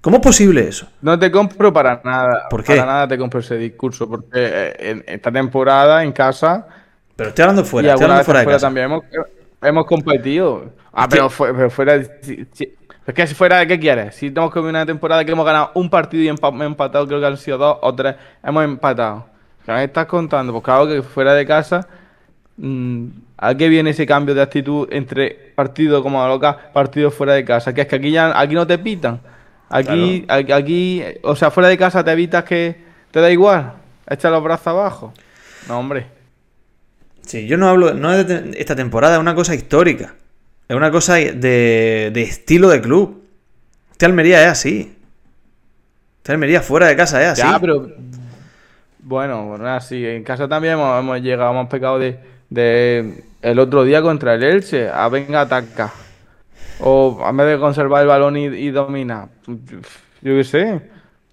[0.02, 0.88] ¿Cómo es posible eso?
[1.02, 2.48] No te compro para nada.
[2.50, 2.76] ¿Por qué?
[2.76, 4.10] Para nada te compro ese discurso.
[4.10, 6.66] Porque eh, en esta temporada en casa
[7.16, 8.68] Pero estoy hablando fuera, estoy hablando fuera de fuera casa.
[8.68, 9.04] también hemos,
[9.62, 10.72] hemos competido.
[10.94, 12.02] Ah, pero, fue- pero fuera.
[12.22, 12.74] si- si-
[13.12, 14.16] es que si fuera de qué quieres.
[14.16, 17.20] Si tenemos que ver una temporada que hemos ganado un partido y hemos empatado, creo
[17.20, 18.16] que han sido dos o tres.
[18.44, 19.26] Hemos empatado.
[19.66, 20.54] ¿Qué me estás contando?
[20.54, 21.88] Pues claro que fuera de casa.
[22.58, 27.44] mm, ¿A qué viene ese cambio de actitud entre partido como local, partido fuera de
[27.44, 27.74] casa?
[27.74, 29.20] Que es que aquí ya aquí no te pitan.
[29.70, 33.74] Aquí, aquí, aquí, o sea, fuera de casa te evitas que te da igual.
[34.08, 35.14] Echa los brazos abajo.
[35.68, 36.06] No, hombre.
[37.24, 40.14] Sí, yo no hablo, no es de esta temporada, es una cosa histórica.
[40.72, 43.26] Es una cosa de, de estilo de club.
[43.92, 44.96] Este Almería es así.
[46.20, 47.42] Este Almería fuera de casa es así.
[47.42, 47.90] Ya, pero.
[49.00, 50.06] Bueno, bueno, así.
[50.06, 52.18] En casa también hemos, hemos llegado, hemos pecado de,
[52.50, 53.22] de.
[53.42, 54.88] El otro día contra el Elche.
[54.88, 55.92] A venga, ataca.
[56.80, 59.28] O en vez de conservar el balón y, y dominar.
[59.48, 60.82] Yo qué sé.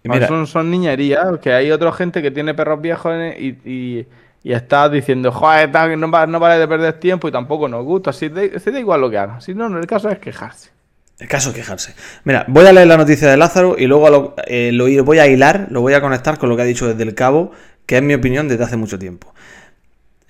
[0.03, 1.39] Mira- son, son niñerías.
[1.41, 4.05] Que hay otra gente que tiene perros viejos y,
[4.49, 8.15] y está diciendo, joder, no, va- no vale de perder tiempo y tampoco nos gusta.
[8.15, 9.43] Si si da igual lo que haga.
[9.43, 10.71] Si no, el caso es quejarse.
[11.19, 11.95] El caso es quejarse.
[12.25, 14.73] Mira, voy a leer la noticia de Lázaro y luego lo, eh,
[15.05, 17.53] voy a hilar, lo voy a conectar con lo que ha dicho desde el cabo,
[17.85, 19.35] que es mi opinión desde hace mucho tiempo.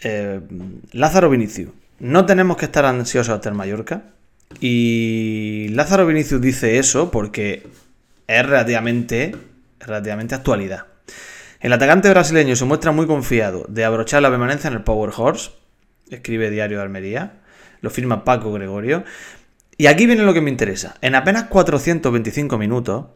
[0.03, 0.41] Eh,
[0.91, 1.71] Lázaro Vinicius.
[2.01, 4.03] No tenemos que estar ansiosos hasta el Mallorca.
[4.61, 7.69] Y Lázaro Vinicius dice eso porque
[8.27, 9.37] es relativamente,
[9.79, 10.87] relativamente actualidad.
[11.61, 15.51] El atacante brasileño se muestra muy confiado de abrochar la permanencia en el Power Horse.
[16.09, 17.40] Escribe Diario de Almería.
[17.81, 19.05] Lo firma Paco Gregorio.
[19.77, 20.97] Y aquí viene lo que me interesa.
[21.01, 23.07] En apenas 425 minutos,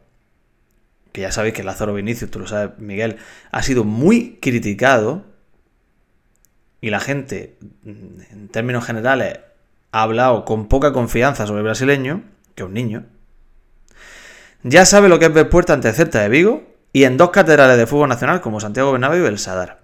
[1.13, 3.19] que ya sabéis que Lázaro Vinicius, tú lo sabes, Miguel,
[3.53, 5.25] ha sido muy criticado.
[6.81, 9.39] Y la gente, en términos generales,
[9.93, 12.25] ha hablado con poca confianza sobre el brasileño,
[12.57, 13.07] que es un niño.
[14.65, 17.31] Ya sabe lo que es ver puerta ante el Celta de Vigo y en dos
[17.31, 19.83] catedrales de fútbol nacional como Santiago Bernabéu y el Sadar.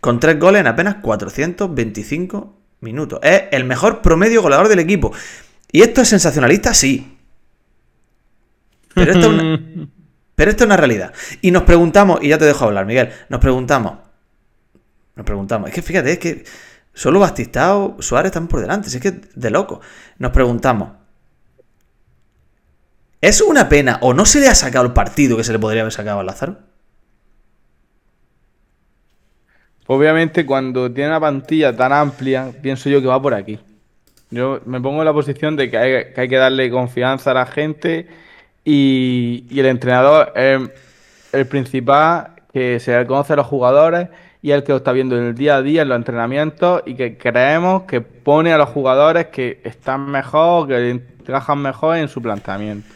[0.00, 3.20] Con tres goles en apenas 425 minutos.
[3.22, 5.12] Es el mejor promedio goleador del equipo.
[5.72, 6.74] ¿Y esto es sensacionalista?
[6.74, 7.18] Sí.
[8.94, 9.60] Pero esto es una,
[10.34, 11.12] pero esto es una realidad.
[11.40, 13.98] Y nos preguntamos, y ya te dejo hablar, Miguel, nos preguntamos,
[15.16, 16.44] nos preguntamos, es que fíjate, es que
[16.92, 19.80] solo Bastistao, Suárez están por delante, es que de loco.
[20.18, 20.90] Nos preguntamos,
[23.24, 25.80] ¿Es una pena o no se le ha sacado el partido que se le podría
[25.80, 26.58] haber sacado a Lázaro?
[29.86, 33.58] Obviamente, cuando tiene una plantilla tan amplia, pienso yo que va por aquí.
[34.28, 38.08] Yo me pongo en la posición de que hay que, darle confianza a la gente
[38.62, 40.60] y, el entrenador es
[41.32, 44.10] el principal que se conoce a los jugadores
[44.42, 46.94] y el que lo está viendo en el día a día en los entrenamientos y
[46.94, 52.20] que creemos que pone a los jugadores que están mejor, que trabajan mejor en su
[52.20, 52.94] planteamiento.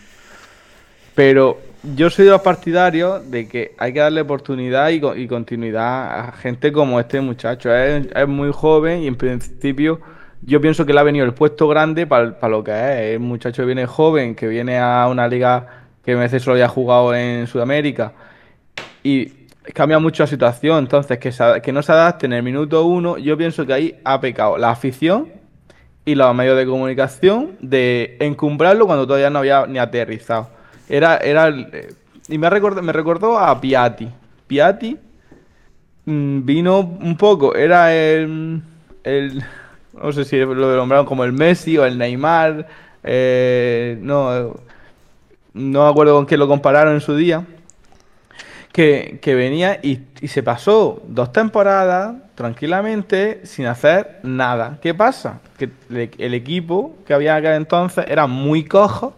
[1.19, 1.59] Pero
[1.97, 7.21] yo soy partidarios de que hay que darle oportunidad y, continuidad a gente como este
[7.21, 7.75] muchacho.
[7.75, 9.99] Es, muy joven y en principio
[10.43, 13.19] yo pienso que le ha venido el puesto grande para lo que es.
[13.19, 15.67] Un muchacho viene joven, que viene a una liga
[16.05, 18.13] que a veces solo había jugado en Sudamérica
[19.03, 19.27] y
[19.75, 20.79] cambia mucho la situación.
[20.79, 24.21] Entonces, que, que no se adapte en el minuto uno, yo pienso que ahí ha
[24.21, 25.33] pecado la afición
[26.05, 30.58] y los medios de comunicación de encumbrarlo cuando todavía no había ni aterrizado.
[30.89, 31.55] Era, era,
[32.29, 34.09] y me recordó, me recordó a Piatti.
[34.47, 34.97] Piatti
[36.07, 38.63] mm, vino un poco, era el,
[39.05, 39.45] el,
[39.93, 42.67] no sé si lo nombraron como el Messi o el Neymar,
[43.05, 44.55] eh, no,
[45.55, 47.45] no me acuerdo con qué lo compararon en su día,
[48.73, 54.79] que, venía y, se pasó dos temporadas tranquilamente sin hacer nada.
[54.81, 55.41] ¿Qué pasa?
[55.59, 55.71] Que
[56.19, 59.15] el equipo que había aquel entonces era muy cojo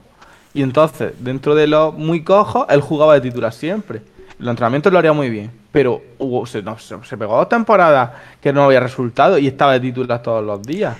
[0.52, 4.02] y entonces, dentro de los muy cojos, él jugaba de titular siempre.
[4.38, 5.50] Los entrenamientos lo haría muy bien.
[5.70, 8.10] Pero hubo, se, pegó dos temporadas
[8.40, 10.96] que no había resultado y estaba de titular todos los días.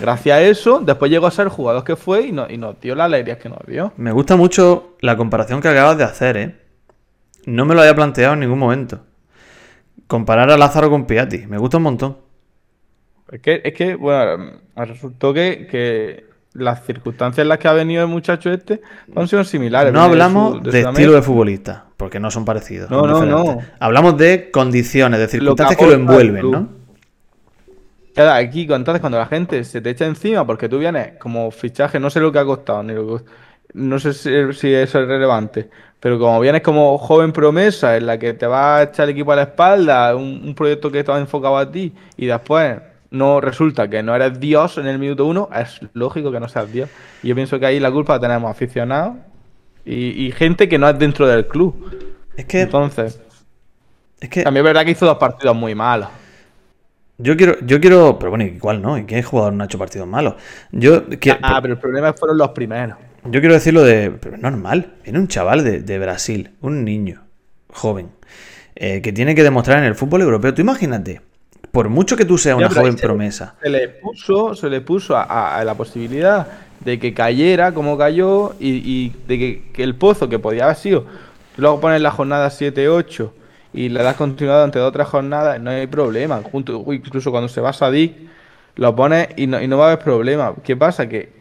[0.00, 2.94] Gracias a eso, después llegó a ser jugador que fue y, no, y nos dio
[2.94, 3.92] la alegría que nos dio.
[3.96, 6.56] Me gusta mucho la comparación que acabas de hacer, ¿eh?
[7.46, 9.00] No me lo había planteado en ningún momento.
[10.06, 11.46] Comparar a Lázaro con Piatti.
[11.46, 12.18] Me gusta un montón.
[13.32, 18.02] Es que, es que bueno, resultó que, que las circunstancias en las que ha venido
[18.02, 18.80] el muchacho este
[19.14, 19.92] han sido similares.
[19.92, 22.90] No hablamos de, estilo de futbolista, porque no son parecidos.
[22.90, 23.58] No, no, no.
[23.78, 26.68] Hablamos de condiciones, de circunstancias que, lo envuelven, ¿no?
[28.14, 32.00] Claro, aquí, entonces, cuando la gente se te echa encima porque tú vienes como fichaje,
[32.00, 32.94] no sé lo que ha costado, ni
[33.72, 34.34] no sé si,
[34.74, 38.82] eso es relevante, pero como vienes como joven promesa en la que te va a
[38.82, 42.26] echar el equipo a la espalda, un, un proyecto que estaba enfocado a ti, y
[42.26, 42.80] después
[43.10, 46.72] no resulta que no eres Dios en el minuto uno, es lógico que no seas
[46.72, 46.88] Dios.
[47.22, 49.16] Y yo pienso que ahí la culpa la tenemos aficionados
[49.84, 52.14] y, gente que no es dentro del club.
[52.36, 52.62] Es que.
[52.62, 53.20] Entonces.
[54.20, 54.44] Es que.
[54.44, 56.08] También es verdad que hizo dos partidos muy malos.
[57.18, 58.18] Yo quiero, yo quiero.
[58.18, 58.98] Pero bueno, igual no.
[58.98, 60.34] ¿Y qué jugador no ha hecho partidos malos?
[60.70, 61.02] Yo.
[61.42, 62.98] ah, pero el problema fueron los primeros.
[63.24, 64.10] Yo quiero decirlo de.
[64.10, 64.94] Pero normal.
[65.02, 67.22] Viene un chaval de, Brasil, un niño,
[67.72, 68.10] joven,
[68.76, 70.54] eh, que tiene que demostrar en el fútbol europeo.
[70.54, 71.20] Tú imagínate
[71.70, 73.54] por mucho que tú seas una joven promesa.
[73.62, 76.46] Se le puso, se le puso a, la posibilidad
[76.80, 81.04] de que cayera como cayó y, de que, el pozo que podía haber sido,
[81.56, 83.30] luego pones la jornada 7-8
[83.72, 86.42] y le das continuado ante otras jornadas, no hay problema.
[86.42, 88.14] Junto, incluso cuando se va a Sadik,
[88.76, 90.54] lo pones y no, y no va a haber problema.
[90.64, 91.08] ¿Qué pasa?
[91.08, 91.40] Que,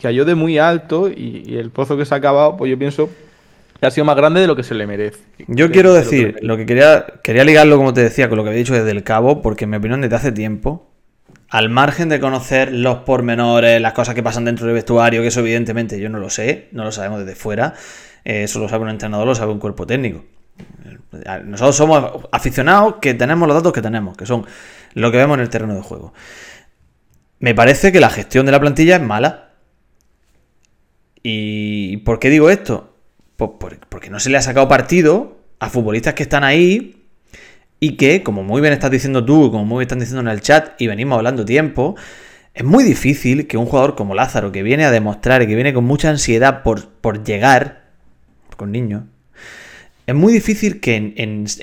[0.00, 3.10] cayó de muy alto y, y el pozo que se ha acabado, pues yo pienso
[3.80, 5.20] ha sido más grande de lo que se le merece.
[5.46, 8.60] Yo quiero decir, lo que, quería, quería ligarlo, como te decía, con lo que había
[8.60, 10.90] dicho desde el cabo, porque en mi opinión desde hace tiempo,
[11.48, 15.40] al margen de conocer los pormenores, las cosas que pasan dentro del vestuario, que eso
[15.40, 17.74] evidentemente yo no lo sé, no lo sabemos desde fuera,
[18.24, 20.24] eh, eso lo sabe un entrenador, lo sabe un cuerpo técnico.
[21.44, 24.46] Nosotros somos aficionados que tenemos los datos que tenemos, que son
[24.94, 26.12] lo que vemos en el terreno de juego.
[27.38, 29.50] Me parece que la gestión de la plantilla es mala.
[31.22, 32.95] ¿Y por qué digo esto?
[33.36, 37.04] Porque no se le ha sacado partido a futbolistas que están ahí
[37.80, 40.40] y que, como muy bien estás diciendo tú, como muy bien están diciendo en el
[40.40, 41.96] chat y venimos hablando tiempo,
[42.54, 45.74] es muy difícil que un jugador como Lázaro, que viene a demostrar y que viene
[45.74, 47.90] con mucha ansiedad por, por llegar,
[48.56, 49.04] con niños,
[50.06, 51.14] es muy difícil que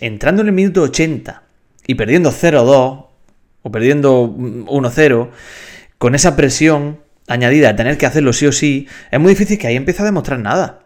[0.02, 1.44] entrando en el minuto 80
[1.88, 3.08] y perdiendo 0-2
[3.64, 5.30] o perdiendo 1-0,
[5.98, 9.76] con esa presión añadida tener que hacerlo sí o sí, es muy difícil que ahí
[9.76, 10.83] empiece a demostrar nada.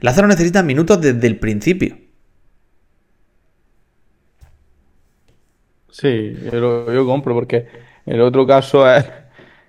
[0.00, 1.96] Lázaro necesita minutos desde el principio.
[5.90, 7.66] Sí, yo, compro porque
[8.06, 9.04] el otro caso es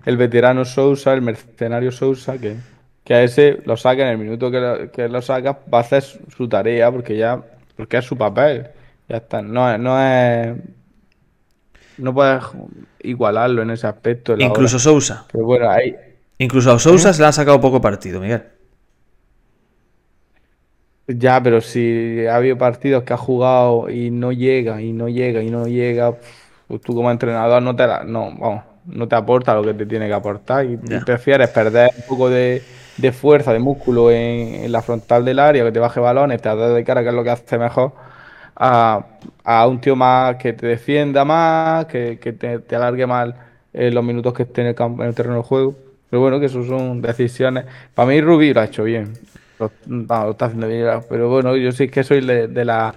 [0.04, 2.54] el veterano Sousa, el mercenario Sousa, que,
[3.02, 5.80] que a ese lo saca en el minuto que lo, que lo saca, va a
[5.80, 7.42] hacer su tarea porque ya
[7.80, 8.68] porque es su papel.
[9.08, 9.40] Ya está.
[9.40, 10.54] No, no es.
[11.96, 12.44] No puedes
[13.02, 14.36] igualarlo en ese aspecto.
[14.38, 15.26] Incluso Sousa.
[15.32, 15.96] Pero bueno, ahí.
[16.38, 17.14] Incluso a Sousa ¿Eh?
[17.14, 18.42] se le ha sacado poco partido, Miguel.
[21.18, 25.42] Ya, pero si ha habido partidos que ha jugado y no llega, y no llega,
[25.42, 26.14] y no llega,
[26.68, 30.14] pues tú como entrenador no te no, no te aporta lo que te tiene que
[30.14, 32.62] aportar y, prefieres perder un poco de,
[32.96, 36.48] de fuerza, de músculo en, en la frontal del área, que te baje balones, te
[36.48, 37.92] hace de cara, que es lo que hace mejor,
[38.56, 39.06] a,
[39.44, 43.34] a un tío más que te defienda más, que, que te, te alargue más
[43.72, 45.74] eh, los minutos que esté en el, campo, en el terreno de juego.
[46.08, 47.64] Pero bueno, que eso son decisiones.
[47.94, 49.12] Para mí Rubí lo ha hecho bien.
[49.60, 50.88] Lo, no, lo está haciendo bien.
[51.08, 52.94] Pero bueno, yo sí que soy de, de la,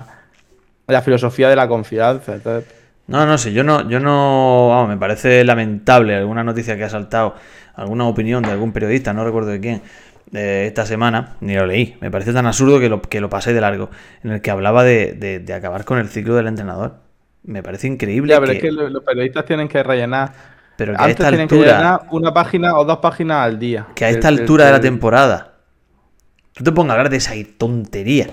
[0.87, 2.35] de la filosofía de la confianza.
[2.35, 2.73] Entonces,
[3.07, 6.89] No, no sé, yo no, yo no, vamos, me parece lamentable alguna noticia que ha
[6.89, 7.35] saltado,
[7.75, 9.81] alguna opinión de algún periodista, no recuerdo de quién,
[10.31, 11.97] de esta semana, ni lo leí.
[11.99, 13.89] Me parece tan absurdo que lo, que lo pasé de largo,
[14.23, 16.95] en el que hablaba de, de- de acabar con el ciclo del entrenador.
[17.43, 20.31] Me parece increíble ya, pero que, es que lo- los periodistas tienen que rellenar.
[20.77, 23.85] pero que a esta tienen altura, una página o dos páginas al día.
[23.95, 25.52] que a esta altura de la temporada,
[26.53, 28.27] tú te pongas a hablar de esa tontería.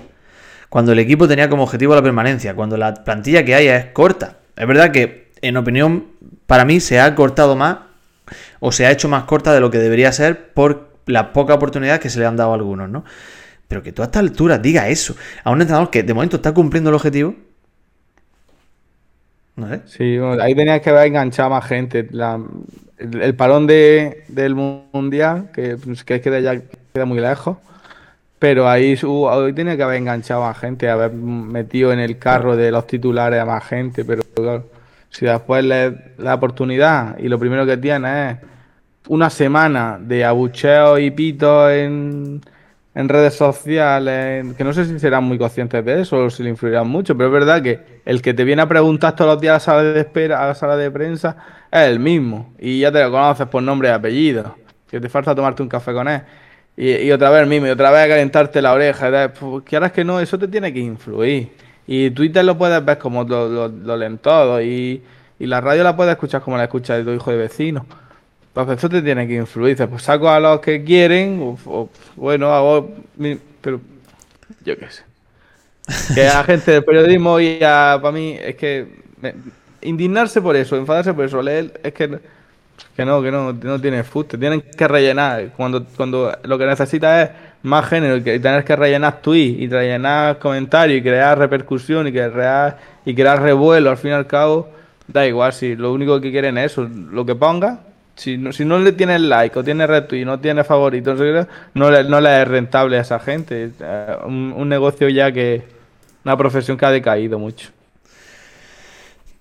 [0.69, 4.37] Cuando el equipo tenía como objetivo la permanencia, cuando la plantilla que hay es corta.
[4.55, 6.07] Es verdad que, en opinión,
[6.47, 7.79] para mí se ha cortado más
[8.59, 11.99] o se ha hecho más corta de lo que debería ser por la poca oportunidad
[11.99, 13.03] que se le han dado a algunos, ¿no?
[13.67, 16.53] Pero que tú a esta altura diga eso a un entrenador que de momento está
[16.53, 17.35] cumpliendo el objetivo.
[19.55, 19.81] No sé.
[19.85, 22.07] Sí, ahí tenía que haber enganchado más gente.
[22.09, 26.61] El, el parón de, del mundial, que, pues, que queda ya
[26.93, 27.57] queda muy lejos,
[28.41, 32.57] pero ahí, su- ahí tenía que haber enganchado más gente, haber metido en el carro
[32.57, 34.65] de los titulares a más gente, pero claro,
[35.09, 38.37] si después le la oportunidad y lo primero que tiene es
[39.09, 42.41] una semana de abucheos y pitos en,
[42.95, 46.49] en redes sociales, que no sé si serán muy conscientes de eso o si le
[46.49, 49.51] influirán mucho, pero es verdad que el que te viene a preguntar todos los días
[49.67, 51.37] a la sala de espera, a la sala de prensa,
[51.71, 52.53] es el mismo.
[52.59, 54.57] Y ya te lo conoces por nombre y apellido.
[54.89, 56.21] Que te falta tomarte un café con él.
[56.77, 59.33] Y, y otra vez mismo, y otra vez calentarte la oreja.
[59.33, 61.49] Pues, quieras que no, eso te tiene que influir.
[61.87, 64.61] Y Twitter lo puedes ver como lo, lo, lo.
[64.61, 65.01] Y,
[65.39, 67.85] y la radio la puedes escuchar como la escucha de tu hijo de vecino.
[68.49, 69.77] Entonces eso te tiene que influir.
[69.89, 72.91] Pues saco a los que quieren, o, o, bueno, hago.
[73.17, 73.81] mi- Pero
[74.65, 75.03] yo qué sé.
[76.15, 77.99] Que a gente del periodismo y a.
[78.01, 78.87] Para mí, es que.
[79.21, 79.33] me-
[79.81, 82.19] indignarse por eso, enfadarse por eso, leer, es que.
[82.95, 84.37] Que no, que no, no tiene fuste.
[84.37, 85.49] Tienen que rellenar.
[85.55, 89.67] Cuando, cuando lo que necesitas es más género y y tener que rellenar tweets y
[89.67, 94.69] rellenar comentarios y crear repercusión y crear, y crear revuelo al fin y al cabo,
[95.07, 95.53] da igual.
[95.53, 97.79] Si lo único que quieren es eso, lo que ponga.
[98.15, 101.15] Si no, si no le tienes like o tiene retweet, no tiene favorito,
[101.73, 103.71] no le, no le es rentable a esa gente.
[103.79, 105.63] Eh, Un, un negocio ya que.
[106.23, 107.69] Una profesión que ha decaído mucho.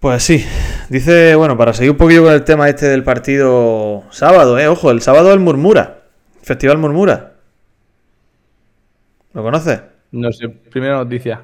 [0.01, 0.43] Pues sí,
[0.89, 4.91] dice, bueno, para seguir un poquillo con el tema este del partido sábado, eh, ojo,
[4.91, 6.05] el sábado el Murmura,
[6.43, 7.35] Festival Murmura.
[9.35, 9.83] ¿Lo conoces?
[10.13, 11.43] No sé, primera noticia.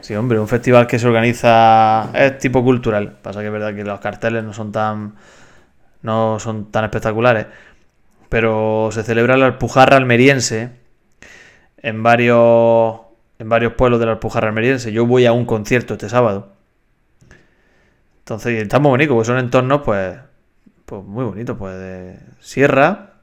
[0.00, 3.18] Sí, hombre, un festival que se organiza es tipo cultural.
[3.22, 5.14] Pasa que es verdad que los carteles no son tan
[6.02, 7.46] no son tan espectaculares,
[8.28, 10.70] pero se celebra la Alpujarra almeriense
[11.78, 13.00] en varios
[13.38, 14.90] en varios pueblos de la Alpujarra almeriense.
[14.92, 16.59] Yo voy a un concierto este sábado.
[18.30, 20.16] Entonces, está muy bonito, porque son entornos pues
[20.86, 23.14] pues muy bonitos, pues de sierra,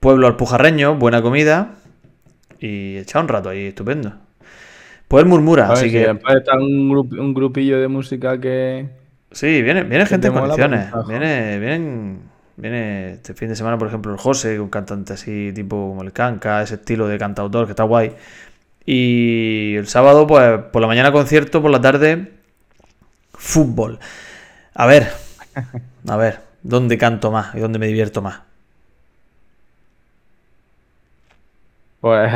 [0.00, 1.76] pueblo alpujarreño, buena comida
[2.58, 4.12] y echar un rato ahí estupendo.
[5.08, 8.86] Pues murmura, ver, así si que después está un, grup- un grupillo de música que.
[9.32, 10.90] Sí, viene, viene gente en condiciones.
[10.92, 11.06] pues.
[11.08, 12.20] Viene, vienen,
[12.58, 16.12] viene este fin de semana, por ejemplo, el José, un cantante así tipo como el
[16.12, 18.12] Canca, ese estilo de cantautor que está guay.
[18.84, 22.39] Y el sábado, pues por la mañana concierto, por la tarde
[23.40, 23.98] fútbol.
[24.74, 25.08] A ver,
[26.06, 28.42] a ver, ¿dónde canto más y dónde me divierto más?
[32.00, 32.30] Pues.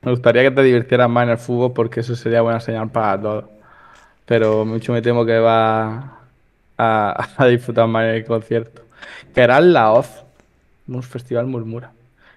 [0.00, 3.20] Me gustaría que te divirtieras más en el fútbol porque eso sería buena señal para
[3.20, 3.44] todos.
[4.26, 6.18] Pero mucho me temo que va
[6.76, 8.82] a, a disfrutar más en el concierto.
[9.34, 10.24] Que era la OZ,
[10.86, 11.92] un festival murmura.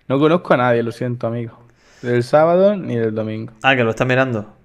[0.07, 1.59] No conozco a nadie, lo siento, amigo.
[2.01, 3.53] Del sábado ni del domingo.
[3.61, 4.60] Ah, que lo está mirando.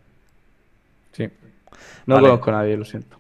[2.06, 2.28] No Vale.
[2.28, 3.18] conozco a nadie, lo siento.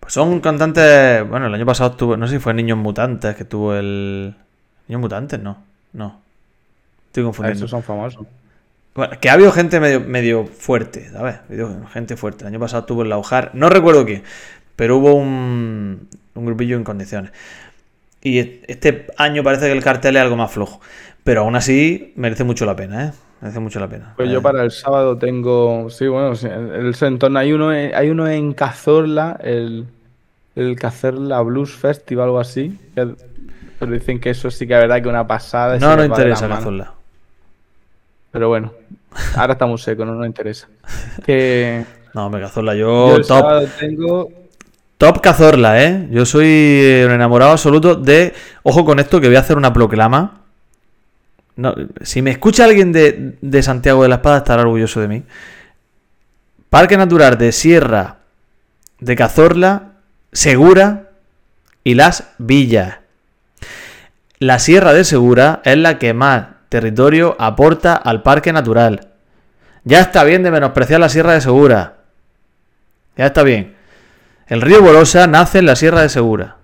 [0.00, 1.28] Pues son cantantes.
[1.28, 2.16] Bueno, el año pasado estuvo.
[2.16, 4.34] No sé si fue Niños Mutantes que tuvo el.
[4.88, 5.40] ¿Niños Mutantes?
[5.40, 5.58] No.
[5.92, 6.20] No.
[7.06, 7.58] Estoy confundiendo.
[7.58, 8.26] Esos son famosos.
[8.94, 11.36] Bueno, que ha habido gente medio, medio fuerte, ¿sabes?
[11.92, 12.44] Gente fuerte.
[12.44, 14.22] El año pasado tuvo el Laujar, no recuerdo quién,
[14.74, 17.30] pero hubo un, un grupillo en condiciones.
[18.22, 18.38] Y
[18.68, 20.80] este año parece que el cartel es algo más flojo.
[21.24, 23.12] Pero aún así merece mucho la pena, ¿eh?
[23.40, 24.14] Merece mucho la pena.
[24.16, 28.08] Pues Eh, yo para el sábado tengo, sí, bueno, el, entorno hay uno, en- hay
[28.10, 29.86] uno en Cazorla, el,
[30.54, 33.14] el Cazorla Blues Festival o algo así, que-
[33.78, 35.78] pero dicen que eso sí que es verdad que una pasada.
[35.78, 36.48] No las interesa.
[36.48, 36.92] Cazorla.
[38.30, 38.72] Pero bueno,
[39.36, 40.68] ahora estamos secos, no nos interesa.
[41.26, 41.84] Que
[42.14, 43.38] No, me Cazorla yo yo el top.
[43.40, 44.30] sábado tengo
[44.98, 46.08] Top Cazorla, ¿eh?
[46.10, 48.32] Yo soy eh, un enamorado absoluto de...
[48.62, 50.40] Ojo con esto que voy a hacer una proclama.
[52.02, 55.22] Si me escucha alguien de, de Santiago de la Espada estará orgulloso de mí.
[56.68, 58.18] Parque Natural de Sierra
[59.00, 59.92] de Cazorla,
[60.32, 61.10] Segura
[61.84, 62.98] y Las Villas.
[64.38, 69.08] La Sierra de Segura es la que más territorio aporta al parque natural.
[69.84, 71.98] Ya está bien de menospreciar la Sierra de Segura.
[73.16, 73.74] Ya está bien.
[74.46, 76.56] El río Bolosa nace en la Sierra de Segura.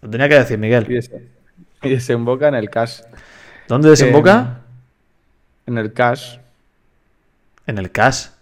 [0.00, 0.86] Lo tenía que decir, Miguel.
[1.82, 3.06] y desemboca en el CAS.
[3.68, 4.58] ¿Dónde desemboca?
[5.66, 6.38] En el CAS.
[7.66, 8.32] En el CAS.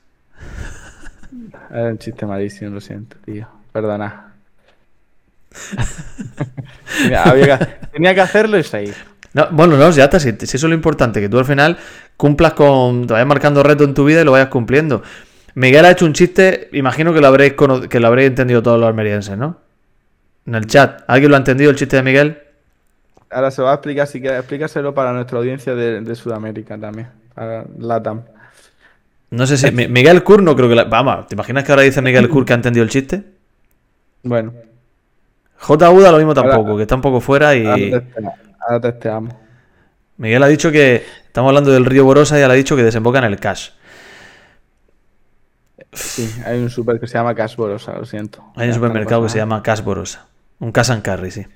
[1.70, 3.46] Era un chiste malísimo, lo siento, tío.
[3.72, 4.32] Perdona.
[7.04, 8.94] Mira, había que- tenía que hacerlo y seguir.
[9.32, 10.18] No, bueno, no, ya está.
[10.18, 11.76] Si, si eso es lo importante, que tú al final
[12.16, 13.06] cumplas con.
[13.06, 15.02] Te vayas marcando reto en tu vida y lo vayas cumpliendo.
[15.54, 17.54] Miguel ha hecho un chiste, imagino que lo habréis,
[17.88, 19.58] que lo habréis entendido todos los almerienses, ¿no?
[20.46, 21.02] En el chat.
[21.06, 22.38] ¿Alguien lo ha entendido el chiste de Miguel?
[23.30, 27.08] Ahora se va a explicar, si quieres, explícaselo para nuestra audiencia de, de Sudamérica también.
[27.34, 28.22] Para LATAM.
[29.30, 29.70] No sé si.
[29.70, 30.74] Mi- Miguel Kur no creo que.
[30.74, 33.22] la- Vamos, ¿te imaginas que ahora dice Miguel Kur que ha entendido el chiste?
[34.24, 34.52] Bueno,
[35.58, 35.90] J.
[35.90, 37.64] Uda lo mismo Ahora- tampoco, que está un poco fuera y.
[37.66, 39.32] ahora testeamos.
[40.16, 41.04] Miguel ha dicho que.
[41.26, 43.70] Estamos hablando del río Borosa y él ha dicho que desemboca en el Cash.
[45.92, 48.44] Sí, hay un super que se llama Cash Borosa, lo siento.
[48.56, 50.26] Hay un supermercado que se llama Cash Borosa.
[50.58, 51.46] Un Cash and Carry, sí.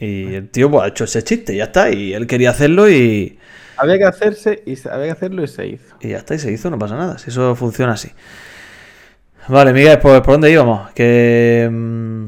[0.00, 1.90] Y el tío pues, ha hecho ese chiste, ya está.
[1.90, 3.38] Y él quería hacerlo y,
[3.78, 5.96] Había que hacerse y se- había que hacerlo y se hizo.
[6.00, 6.34] y ya está.
[6.34, 7.18] Y se hizo, no pasa nada.
[7.18, 8.10] Si eso funciona así.
[9.48, 10.90] Vale, Miguel, pues ¿por dónde íbamos?
[10.92, 11.68] Que.
[11.70, 12.26] mm,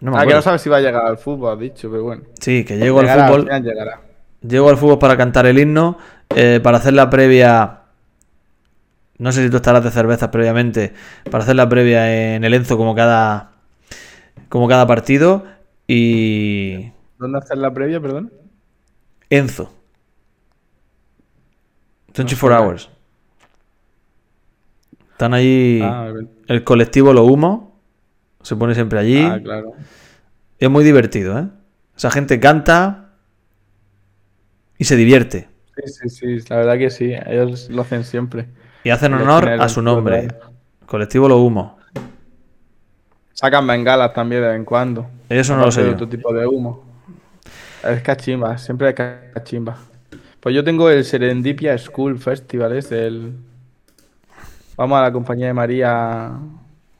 [0.00, 2.02] No me Ah, que no sabes si va a llegar al fútbol, has dicho, pero
[2.02, 2.22] bueno.
[2.40, 3.50] Sí, que llego al Llegará, fútbol.
[3.50, 4.00] al llegará.
[4.46, 5.96] Llego al fútbol para cantar el himno,
[6.34, 7.78] eh, para hacer la previa.
[9.18, 10.92] No sé si tú estarás de cervezas previamente.
[11.30, 13.52] Para hacer la previa en el Enzo como cada.
[14.48, 15.44] Como cada partido.
[15.94, 16.90] Y.
[17.18, 18.32] ¿Dónde hacer la previa, perdón?
[19.28, 19.70] Enzo.
[22.16, 22.88] 24 hours.
[25.12, 25.80] Están allí.
[25.82, 26.10] Ah,
[26.48, 27.78] el- colectivo Lo Humo.
[28.42, 29.20] Se pone siempre allí.
[29.22, 29.72] ah, claro.
[30.58, 31.48] Es muy divertido, ¿eh?
[31.96, 33.10] Esa gente canta.
[34.78, 35.48] Y se divierte.
[35.76, 38.48] Sí, sí, sí, la verdad que sí, ellos lo hacen siempre.
[38.84, 40.28] Y hacen honor a su nombre.
[40.86, 41.78] Colectivo Lo Humo.
[43.32, 45.08] Sacan bengalas también de vez en cuando.
[45.38, 45.88] Eso no lo sé.
[45.88, 46.84] Otro tipo de humo.
[47.88, 49.76] Es cachimba, siempre hay cachimba.
[50.40, 53.32] Pues yo tengo el Serendipia School Festival, es el...
[54.76, 56.30] Vamos a la compañía de María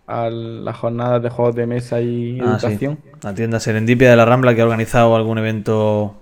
[0.07, 2.67] a las jornadas de juegos de mesa y Ah, sí.
[2.67, 2.99] educación.
[3.23, 6.17] La tienda Serendipia de la Rambla que ha organizado algún evento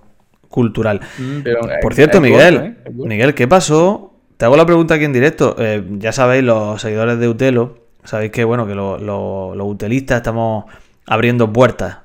[0.49, 1.01] cultural.
[1.43, 2.55] Pero, Por eh, cierto, es Miguel,
[2.85, 2.91] ¿eh?
[2.93, 4.13] Miguel, ¿qué pasó?
[4.37, 5.55] Te hago la pregunta aquí en directo.
[5.59, 10.17] Eh, ya sabéis, los seguidores de Utelo, sabéis que bueno, que lo- lo- los utelistas
[10.17, 10.65] estamos
[11.07, 11.97] abriendo puertas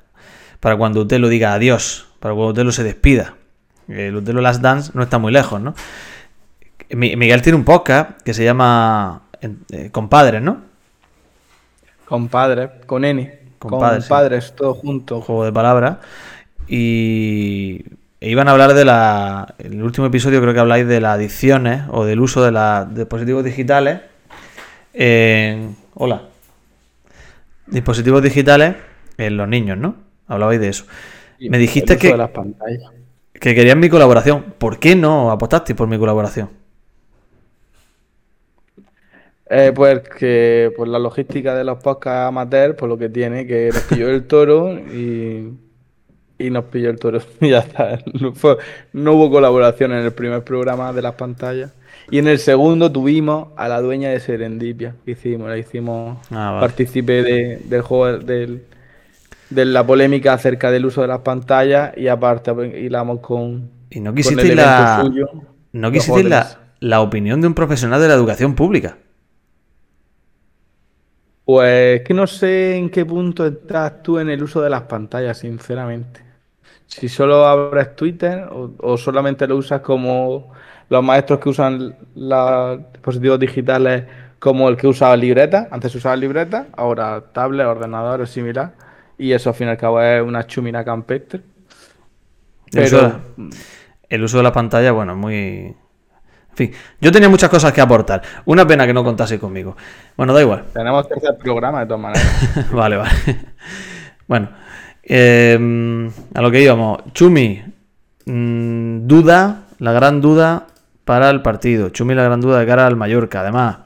[0.66, 3.34] para cuando Utelo diga adiós, para cuando Utelo se despida.
[3.86, 5.76] El Utelo Last Dance no está muy lejos, ¿no?
[6.90, 10.62] Mi- Miguel tiene un podcast que se llama eh, Compadres, ¿no?
[12.04, 13.38] Compadres, con N.
[13.60, 14.08] Compadres, sí.
[14.08, 15.24] Compadres, todos juntos.
[15.24, 15.98] juego de palabras.
[16.66, 17.84] Y
[18.20, 19.54] e iban a hablar de la.
[19.60, 22.92] En el último episodio creo que habláis de las adicciones o del uso de los
[22.92, 24.00] dispositivos digitales.
[24.94, 26.22] en- hola.
[27.68, 28.74] Dispositivos digitales
[29.16, 30.05] en los niños, ¿no?
[30.26, 30.84] Hablabais de eso.
[31.38, 32.14] Y Me dijiste que-.
[33.32, 34.54] Que querían mi colaboración.
[34.58, 36.48] ¿Por qué no apostasteis por mi colaboración?
[39.48, 43.70] Eh, pues que pues la logística de los podcasts amateur, pues lo que tiene, que
[43.72, 45.52] nos pilló el toro y,
[46.38, 47.20] y nos pilló el toro.
[47.40, 48.00] Y ya está.
[48.20, 48.56] No, fue-
[48.92, 51.72] no hubo colaboración en el primer programa de las pantallas.
[52.10, 56.50] Y en el segundo tuvimos a la dueña de Serendipia, que hicimos, la hicimos Ah,
[56.52, 56.60] vale.
[56.66, 58.62] partícipe de- del juego del,
[59.51, 64.01] de la polémica acerca del uso de las pantallas y aparte pues, hilamos con, Y
[64.01, 65.03] no el la.
[65.05, 65.28] suyo.
[65.72, 68.97] No de la, la opinión de un profesional de la educación pública.
[71.44, 75.38] Pues que no sé en qué punto estás tú en el uso de las pantallas,
[75.38, 76.20] sinceramente.
[76.86, 80.53] Si solo abres Twitter o, o solamente lo usas como
[80.88, 84.05] los maestros que usan los dispositivos digitales
[84.38, 85.68] como el que usaba libreta.
[85.70, 88.72] Antes usaba libreta, ahora tablet, ordenador o similar.
[89.18, 91.40] Y eso al fin y al cabo es una chumina campestre.
[92.72, 93.00] El uso
[93.36, 93.50] de-
[94.08, 95.74] el uso de la pantalla, bueno, muy.
[96.50, 98.22] En fin, yo tenía muchas cosas que aportar.
[98.46, 99.76] Una pena que no contaseis conmigo.
[100.16, 100.64] Bueno, da igual.
[100.72, 102.70] tenemos que hacer programa de todas maneras.
[102.72, 103.10] vale, vale.
[104.26, 104.50] Bueno,
[105.02, 107.00] eh, a lo que íbamos.
[107.12, 107.62] Chumi,
[108.24, 110.66] mm, duda, la gran duda
[111.04, 111.90] para el partido.
[111.90, 113.40] Chumi, la gran duda de cara al Mallorca.
[113.40, 113.78] Además,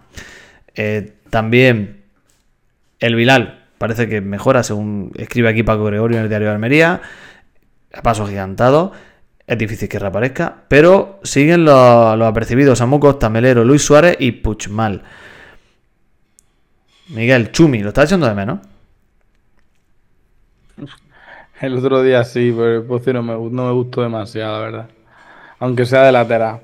[0.74, 2.04] eh, también
[3.00, 7.00] El Vilal parece que mejora, según escribe aquí Paco Gregorio en el diario de Almería.
[7.94, 8.92] A paso gigantado.
[9.46, 10.64] Es difícil que reaparezca.
[10.68, 15.02] Pero siguen los, los apercibidos Samu Costa, Melero, Luis Suárez y Puchmal.
[17.08, 18.58] Miguel, Chumi, ¿lo estás echando de menos?
[21.62, 24.90] El otro día sí, pero el Pozo no me, no me gustó demasiado, la verdad.
[25.58, 26.60] Aunque sea de lateral.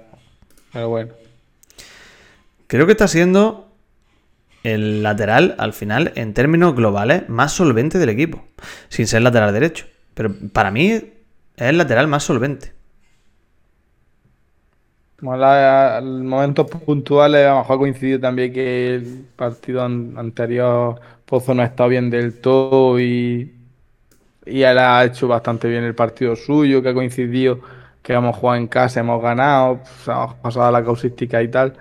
[0.70, 1.14] Pero bueno.
[2.66, 3.65] Creo que está siendo
[4.66, 8.44] el lateral, al final, en términos globales, más solvente del equipo.
[8.88, 9.86] Sin ser lateral derecho.
[10.14, 11.04] Pero para mí es
[11.56, 12.72] el lateral más solvente.
[15.20, 21.00] Mola, en momentos puntuales a lo mejor ha coincidido también que el partido an- anterior
[21.24, 23.50] Pozo no ha estado bien del todo y,
[24.46, 27.60] y él ha hecho bastante bien el partido suyo, que ha coincidido
[28.02, 31.74] que hemos jugado en casa, hemos ganado, pues, hemos pasado a la causística y tal,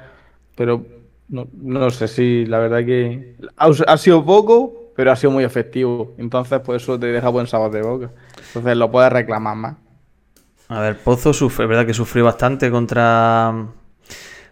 [0.55, 0.85] pero
[1.29, 6.13] no, no sé si la verdad que ha, sido poco, pero ha sido muy efectivo,
[6.17, 8.11] entonces por eso te deja buen sabor de boca,
[8.47, 9.75] entonces lo puedes reclamar más.
[10.67, 13.53] A ver, Pozo sufre, es verdad que sufrió bastante contra.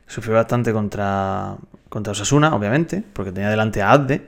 [0.06, 1.56] Sufrió bastante contra.
[1.90, 4.22] Contra Osasuna, obviamente, porque tenía delante a Adde.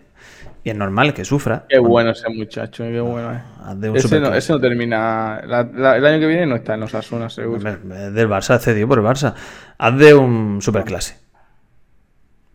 [0.64, 1.66] Y es normal que sufra.
[1.70, 3.42] Qué bueno ese muchacho, qué bueno es.
[3.64, 5.42] Adde un Ese no, ese no termina.
[5.46, 7.58] la- la- el año que viene no está en Osasuna, seguro.
[7.70, 9.36] Es del Barça, cedido por el Barça.
[9.78, 11.25] Hazde un superclase.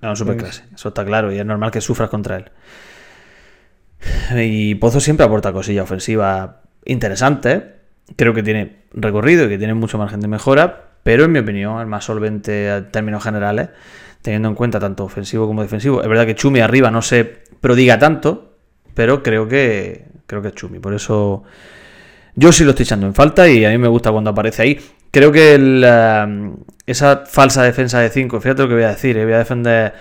[0.03, 0.65] No, un superclase.
[0.75, 1.33] Eso está claro.
[1.33, 2.51] Y es normal que sufras contra él.
[4.37, 6.51] Y Pozo siempre aporta cosillas ofensivas
[6.85, 7.63] interesantes.
[8.17, 10.91] Creo que tiene recorrido y que tiene mucho margen de mejora.
[11.03, 13.71] Pero en mi opinión, el más solvente en términos generales,
[14.23, 16.03] teniendo en cuenta tanto ofensivo como defensivo.
[16.03, 18.57] Es verdad que Chumi arriba no se prodiga tanto,
[18.95, 20.79] pero creo que creo que es Chumi.
[20.79, 21.43] Por eso
[22.35, 24.81] yo sí lo estoy echando en falta y a mí me gusta cuando aparece ahí.
[25.11, 26.53] Creo que eh,
[26.87, 29.93] esa falsa defensa de 5, fíjate lo que voy a decir, eh, voy a defender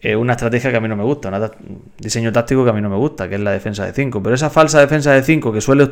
[0.00, 2.80] eh, una estrategia que a mí no me gusta, un diseño táctico que a mí
[2.80, 4.22] no me gusta, que es la defensa de 5.
[4.22, 5.90] Pero esa falsa defensa de 5 que suele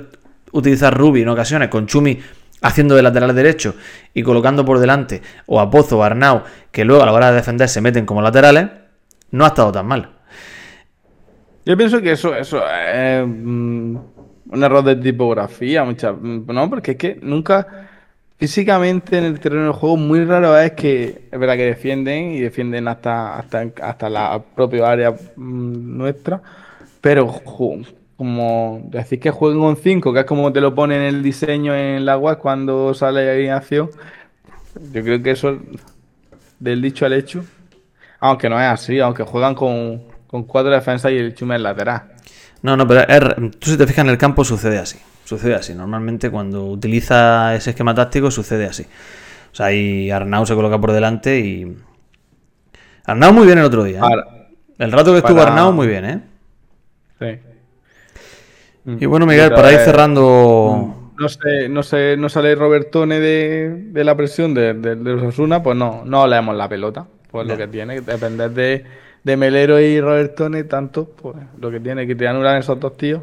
[0.52, 2.20] utilizar Rubi en ocasiones con Chumi
[2.60, 3.74] haciendo de lateral derecho
[4.14, 7.30] y colocando por delante o a Pozo o a Arnau, que luego a la hora
[7.30, 8.68] de defender se meten como laterales,
[9.32, 10.10] no ha estado tan mal.
[11.64, 12.52] Yo pienso que eso, es
[13.26, 13.96] mm,
[14.50, 17.88] un error de tipografía, muchas, mm, no, porque es que nunca
[18.42, 22.40] físicamente en el terreno del juego muy raro es que es verdad que defienden y
[22.40, 26.42] defienden hasta hasta, hasta la propia área mm, nuestra,
[27.00, 27.28] pero
[28.16, 31.72] como decir que jueguen con 5, que es como te lo pone en el diseño
[31.72, 33.90] en la web cuando sale ahí en acción,
[34.92, 35.56] yo creo que eso
[36.58, 37.44] del dicho al hecho.
[38.18, 42.11] Aunque no es así, aunque juegan con, con cuatro defensas y el chume lateral.
[42.62, 43.04] No, no, pero
[43.58, 44.98] tú si te fijas en el campo sucede así.
[45.24, 45.74] Sucede así.
[45.74, 48.84] Normalmente cuando utiliza ese esquema táctico sucede así.
[49.52, 51.76] O sea, ahí Arnau se coloca por delante y...
[53.04, 53.98] Arnau muy bien el otro día.
[53.98, 54.00] ¿eh?
[54.00, 54.48] Para-
[54.78, 56.20] El rato que estuvo para- Arnau muy bien, ¿eh?
[57.18, 57.38] sí.
[59.00, 61.12] Y bueno, Miguel, para ir cerrando...
[61.18, 65.62] No sé, no sé, no sale Robertone de, de la presión de, de, de Osasuna,
[65.62, 67.06] pues no, no leemos la pelota.
[67.30, 68.84] Pues lo que tiene, depender de,
[69.24, 73.22] de Melero y Robertone tanto, pues lo que tiene, que te anulan esos dos tíos,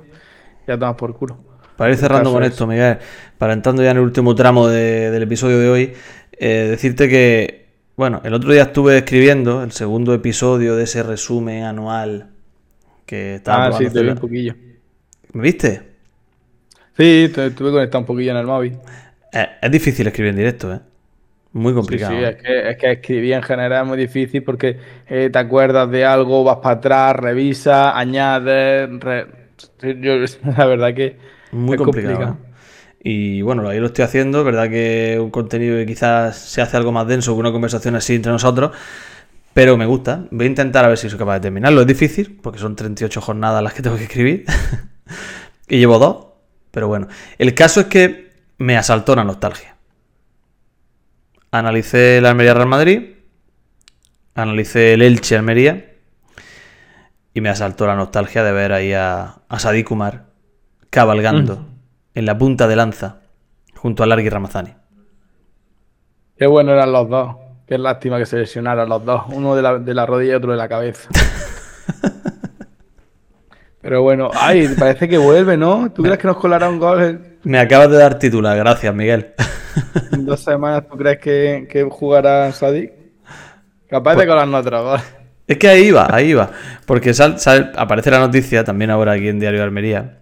[0.67, 1.37] ya tomas por culo.
[1.75, 2.97] Para ir cerrando con es- esto, Miguel,
[3.37, 5.93] para entrando ya en el último tramo de- del episodio de hoy,
[6.33, 11.63] eh, decirte que, bueno, el otro día estuve escribiendo el segundo episodio de ese resumen
[11.63, 12.29] anual
[13.05, 14.55] que estaba Ah, sí, te vi un poquillo.
[15.33, 15.81] ¿Me viste?
[16.97, 18.77] Sí, estuve conectado un poquillo en el móvil.
[19.31, 20.79] Eh, es difícil escribir en directo, ¿eh?
[21.53, 22.11] Muy complicado.
[22.11, 24.77] sí, es que, es que escribir en general es muy difícil porque
[25.07, 28.89] eh, te acuerdas de algo, vas para atrás, revisas, añades.
[28.99, 29.27] re-
[29.99, 30.17] yo-
[30.57, 31.17] la verdad que
[31.51, 32.37] Muy es complicado.
[32.43, 32.49] ¿eh?
[33.01, 34.43] Y bueno, ahí lo estoy haciendo.
[34.43, 38.15] Verdad que un contenido que quizás se hace algo más denso que una conversación así
[38.15, 38.71] entre nosotros.
[39.53, 40.25] Pero me gusta.
[40.31, 41.81] Voy a intentar a ver si soy capaz de terminarlo.
[41.81, 44.45] Es difícil, porque son 38 jornadas las que tengo que escribir.
[45.67, 46.27] y llevo dos.
[46.71, 47.07] Pero bueno.
[47.37, 49.75] El caso es que me asaltó la nostalgia.
[51.51, 53.15] Analicé el Almería Real Madrid.
[54.35, 55.93] Analicé el Elche Almería.
[57.33, 60.25] Y me asaltó la nostalgia de ver ahí a, a Sadik Kumar
[60.89, 61.67] cabalgando
[62.15, 63.21] en la punta de lanza
[63.75, 64.73] junto a Largui Ramazani.
[66.37, 67.35] Qué bueno eran los dos.
[67.67, 69.23] Qué lástima que se lesionaran los dos.
[69.27, 71.09] Uno de la, de la rodilla y otro de la cabeza.
[73.81, 75.91] Pero bueno, ay, parece que vuelve, ¿no?
[75.91, 79.33] ¿Tú crees que nos colará un gol Me acabas de dar titular, gracias Miguel.
[80.11, 80.87] En dos semanas?
[80.89, 82.91] ¿Tú crees que, que jugará Sadik?
[83.87, 84.99] Capaz de colarnos otro gol.
[85.47, 86.51] Es que ahí iba, ahí iba.
[86.85, 90.19] Porque sal- sal- aparece la noticia, también ahora aquí en Diario de Almería.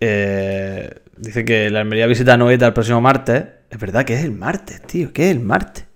[0.00, 3.44] Eh, dice que la Almería visita a Noeta el próximo martes.
[3.68, 5.12] Es verdad que es el martes, tío.
[5.12, 5.86] ¿Qué es el martes?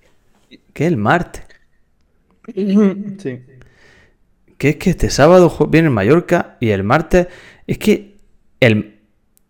[0.75, 1.45] ¿Qué es el martes?
[2.47, 2.55] Sí.
[3.19, 3.45] ¿Qué
[4.59, 7.27] que es que este sábado viene el Mallorca y el martes.
[7.67, 8.17] Es que
[8.61, 9.01] el,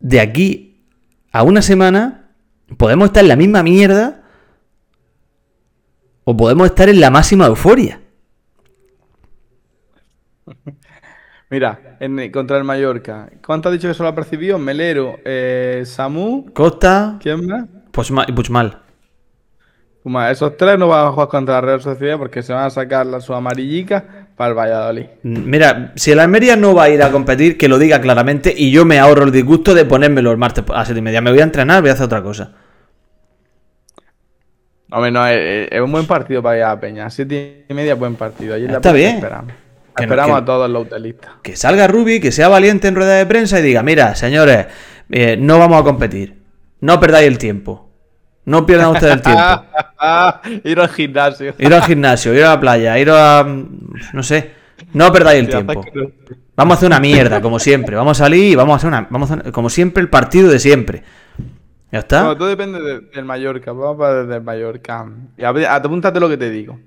[0.00, 0.86] de aquí
[1.32, 2.23] a una semana
[2.76, 4.22] podemos estar en la misma mierda
[6.24, 8.00] o podemos estar en la máxima euforia.
[11.50, 13.30] Mira, en, contra el Mallorca.
[13.44, 14.58] ¿Cuánto has dicho que solo ha percibido?
[14.58, 17.66] Melero, eh, Samu, Costa, ¿quién más?
[17.92, 18.83] Puigmal.
[20.04, 22.70] Puma, esos tres no van a jugar contra la Real Sociedad porque se van a
[22.70, 24.02] sacar las sus amarillicas
[24.36, 25.06] para el Valladolid.
[25.22, 28.70] Mira, si el Almería no va a ir a competir, que lo diga claramente y
[28.70, 31.22] yo me ahorro el disgusto de ponérmelo el martes a las 7 y media.
[31.22, 32.52] Me voy a entrenar, voy a hacer otra cosa.
[34.90, 37.08] Hombre, no, es, es un buen partido para ir a Peña.
[37.10, 38.54] Siete y media, buen partido.
[38.54, 39.16] Ayer la Está bien.
[39.16, 39.52] Esperamos, Que
[39.96, 41.30] no- esperamos que- a todos los hotelistas.
[41.42, 44.66] Que salga Rubi, que sea valiente en rueda de prensa y diga, mira, señores,
[45.10, 46.42] eh, no vamos a competir.
[46.80, 47.90] No perdáis el tiempo.
[48.46, 49.42] No pierdan ustedes el tiempo.
[50.64, 51.54] Ir al gimnasio.
[51.58, 53.42] Ir al gimnasio, ir a la playa, ir a...
[54.12, 54.50] No sé.
[54.92, 55.82] No perdáis el tiempo.
[56.56, 57.96] Vamos a hacer una mierda, como siempre.
[57.96, 59.06] Vamos a salir y vamos a hacer una...
[59.10, 61.02] Vamos a hacer, como siempre, el partido de siempre.
[61.90, 62.20] ¿Ya está?
[62.20, 63.72] Bueno, todo depende de- del Mallorca.
[63.72, 65.06] Vamos para desde el Mallorca.
[65.38, 66.78] Y apúntate lo que te digo.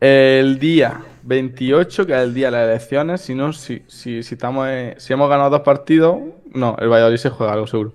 [0.00, 4.34] El día 28, que es el día de las elecciones, si no, si, si, si
[4.34, 6.18] estamos en- si hemos ganado dos partidos,
[6.52, 7.92] no, el Valladolid se juega algo seguro.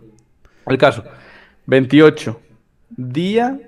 [0.66, 1.04] El caso,
[1.70, 2.39] 28,
[2.97, 3.59] día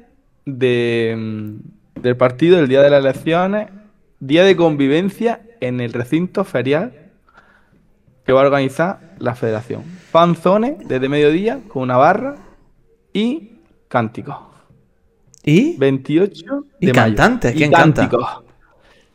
[0.45, 3.67] de, mm, del partido, el día de las elecciones,
[4.19, 6.93] día de convivencia en el recinto ferial
[8.25, 9.83] que va a organizar la federación.
[9.83, 12.35] Fanzone desde mediodía con una barra
[13.13, 13.51] y
[13.87, 14.35] cánticos.
[15.43, 15.77] ¿Y?
[15.77, 17.03] 28 ¿Y de mayo.
[17.15, 17.53] cantantes?
[17.55, 18.01] Y ¿Quién canta?
[18.01, 18.43] cánticos.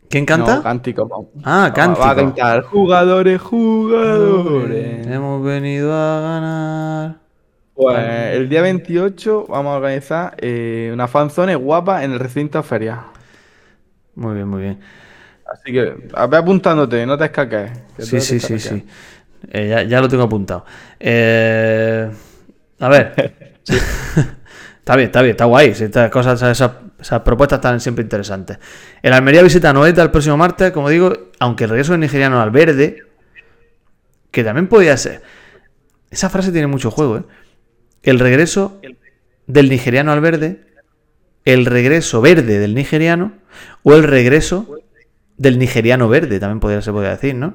[0.08, 0.56] ¿Quién canta?
[0.56, 1.10] No, cánticos.
[1.42, 2.04] Ah, Va- cántico.
[2.06, 5.06] Va a cantar jugadores, jugadores.
[5.08, 7.25] Hemos venido a ganar.
[7.76, 7.98] Pues
[8.34, 13.00] el día 28 vamos a organizar eh, una fanzone guapa en el recinto ferial.
[14.14, 14.80] Muy bien, muy bien.
[15.46, 17.70] Así que apuntándote, no te escaques.
[17.98, 18.86] Sí, sí, sí, sí.
[19.50, 20.64] Eh, ya, ya lo tengo apuntado.
[20.98, 22.10] Eh,
[22.80, 23.34] a ver.
[23.66, 25.68] está bien, está bien, está guay.
[25.68, 28.58] Estas cosas, esas, esas propuestas están siempre interesantes.
[29.02, 32.40] El Almería visita a Noeta el próximo martes, como digo, aunque el regreso del nigeriano
[32.40, 33.02] al verde,
[34.30, 35.20] que también podía ser.
[36.10, 37.24] Esa frase tiene mucho juego, ¿eh?
[38.06, 38.80] El regreso
[39.46, 40.64] del nigeriano al verde,
[41.44, 43.32] el regreso verde del nigeriano,
[43.82, 44.78] o el regreso
[45.36, 47.54] del nigeriano verde, también podría, se podría decir, ¿no?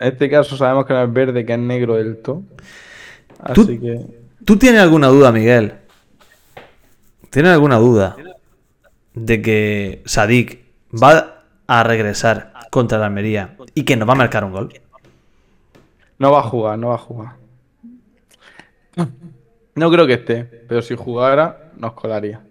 [0.00, 2.42] En este caso sabemos que no es verde, que es negro del todo.
[3.54, 4.00] Tú- Así que.
[4.44, 5.74] ¿Tú tienes alguna duda, Miguel?
[7.30, 8.16] ¿Tienes alguna duda
[9.14, 10.60] de que Sadik
[10.92, 14.80] va a regresar contra la Almería y que nos va a marcar un gol?
[16.18, 17.32] No va a jugar, no va a jugar.
[19.74, 22.42] No creo que esté, pero si jugara, nos colaría.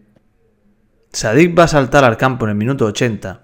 [1.12, 3.42] Sadik va a saltar al campo en el minuto 80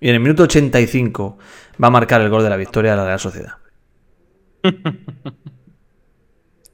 [0.00, 1.38] y en el minuto 85
[1.82, 3.54] va a marcar el gol de la victoria de la Real Sociedad.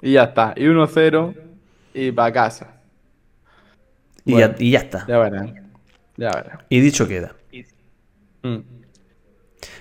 [0.02, 0.54] Y ya está.
[0.56, 1.34] Y 1-0
[1.94, 2.80] y para casa.
[4.24, 4.54] Y, Bueno.
[4.56, 5.06] ya, y ya está.
[5.06, 5.72] Ya verán.
[6.16, 6.58] Ya verán.
[6.68, 7.34] Y dicho queda.
[8.42, 8.58] Mm.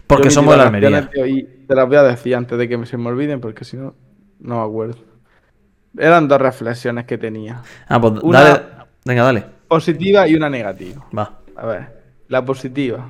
[0.08, 1.10] Porque Yo somos de la Almería.
[1.10, 3.78] tío, y te las voy a decir antes de que se me olviden, porque si
[3.78, 3.96] no,
[4.40, 4.98] no me acuerdo.
[5.98, 7.62] Eran dos reflexiones que tenía.
[7.88, 8.62] Ah, pues Una- dale.
[9.06, 9.46] Venga, dale.
[9.68, 11.06] Positiva y una negativa.
[11.18, 11.40] Va.
[11.56, 11.88] A ver,
[12.28, 13.08] la positiva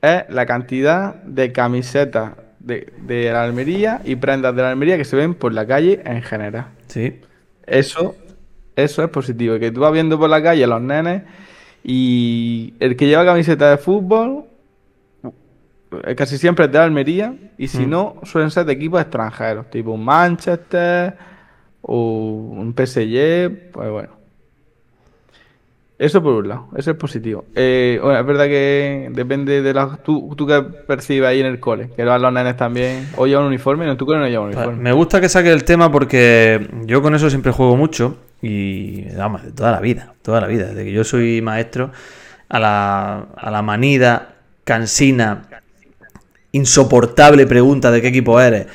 [0.00, 5.04] es la cantidad de camisetas de, de la Almería y prendas de la Almería que
[5.04, 6.66] se ven por la calle en general.
[6.88, 7.20] Sí.
[7.66, 8.14] Eso,
[8.76, 9.58] eso es positivo.
[9.58, 11.22] Que tú vas viendo por la calle a los nenes
[11.84, 14.44] y el que lleva camiseta de fútbol
[16.04, 17.90] eh, casi siempre es de la Almería y si Mm.
[17.90, 21.16] no suelen ser de equipos extranjeros, tipo Manchester
[21.82, 24.18] o un PSG, pues bueno.
[25.98, 27.44] Eso por un lado, eso es positivo.
[27.56, 29.96] Eh, bueno, es verdad que depende de la...
[30.04, 33.84] Tú, tú que percibes ahí en el cole, que los nenes también, o llevan uniforme,
[33.84, 34.80] no, en tu cole no llevan Pues, uniforme.
[34.80, 39.42] me gusta que saque el tema porque yo con eso siempre juego mucho y vamos,
[39.42, 41.90] de toda la vida, toda la vida, desde que yo soy maestro
[42.48, 45.48] a la, a la manida, cansina,
[46.52, 48.68] insoportable pregunta de qué equipo eres,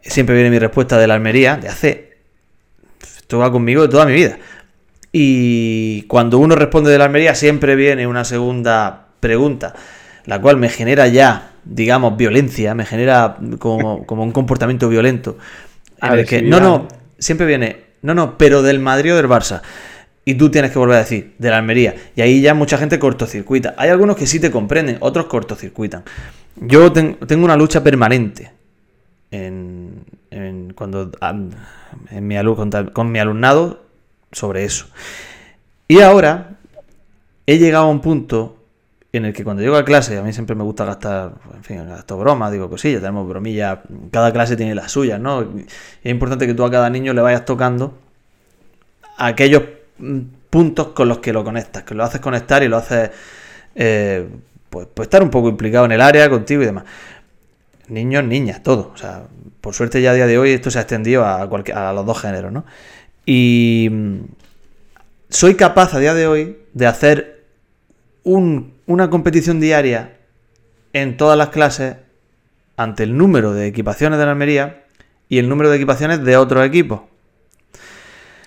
[0.00, 2.05] siempre viene mi respuesta de la Almería, de hace,
[3.26, 4.38] esto va conmigo de toda mi vida.
[5.12, 9.74] Y cuando uno responde de la Almería siempre viene una segunda pregunta,
[10.26, 15.38] la cual me genera ya, digamos, violencia, me genera como, como un comportamiento violento.
[16.00, 19.62] En el que, no, no, siempre viene, no, no, pero del Madrid o del Barça.
[20.24, 21.94] Y tú tienes que volver a decir, de la Almería.
[22.14, 23.74] Y ahí ya mucha gente cortocircuita.
[23.78, 26.02] Hay algunos que sí te comprenden, otros cortocircuitan.
[26.56, 28.50] Yo ten- tengo una lucha permanente
[29.30, 29.85] en, en
[30.76, 31.10] cuando
[32.10, 32.36] en mi
[32.92, 33.82] con, mi alumnado
[34.30, 34.86] sobre eso.
[35.88, 36.50] Y ahora
[37.46, 38.56] he llegado a un punto
[39.12, 41.88] en el que cuando llego a clase, a mí siempre me gusta gastar, en fin,
[41.88, 43.78] gasto bromas, digo cosillas, tenemos bromillas,
[44.10, 45.40] cada clase tiene las suyas, ¿no?
[45.40, 47.94] Es importante que tú a cada niño le vayas tocando
[49.16, 49.62] aquellos
[49.98, 50.20] mm,
[50.50, 53.10] puntos con los que lo conectas, que lo haces conectar y lo haces,
[53.74, 54.28] eh,
[54.68, 56.84] pues, pues estar un poco implicado en el área contigo y demás.
[57.88, 58.92] Niños, niñas, todo.
[58.94, 59.24] O sea,
[59.60, 62.04] por suerte ya a día de hoy esto se ha extendido a, cualquier, a los
[62.04, 62.64] dos géneros, ¿no?
[63.24, 64.18] Y mm,
[65.28, 67.44] soy capaz a día de hoy de hacer
[68.24, 70.16] una competición diaria
[70.92, 71.96] en todas las clases
[72.76, 74.84] ante el número de equipaciones de la Almería
[75.28, 77.02] y el número de equipaciones de otros equipos.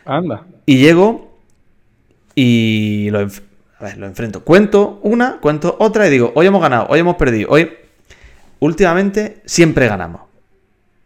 [0.05, 0.45] Anda.
[0.65, 1.37] Y llego
[2.35, 4.43] y lo, lo enfrento.
[4.43, 7.69] Cuento una, cuento otra y digo, hoy hemos ganado, hoy hemos perdido, hoy...
[8.59, 10.21] Últimamente siempre ganamos.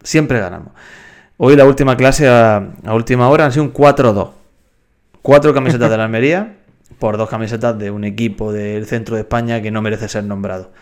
[0.02, 0.72] Siempre ganamos.
[1.36, 4.30] Hoy la última clase a, a última hora han sido un 4-2.
[5.22, 6.56] Cuatro camisetas de la Almería
[6.98, 10.72] por dos camisetas de un equipo del centro de España que no merece ser nombrado.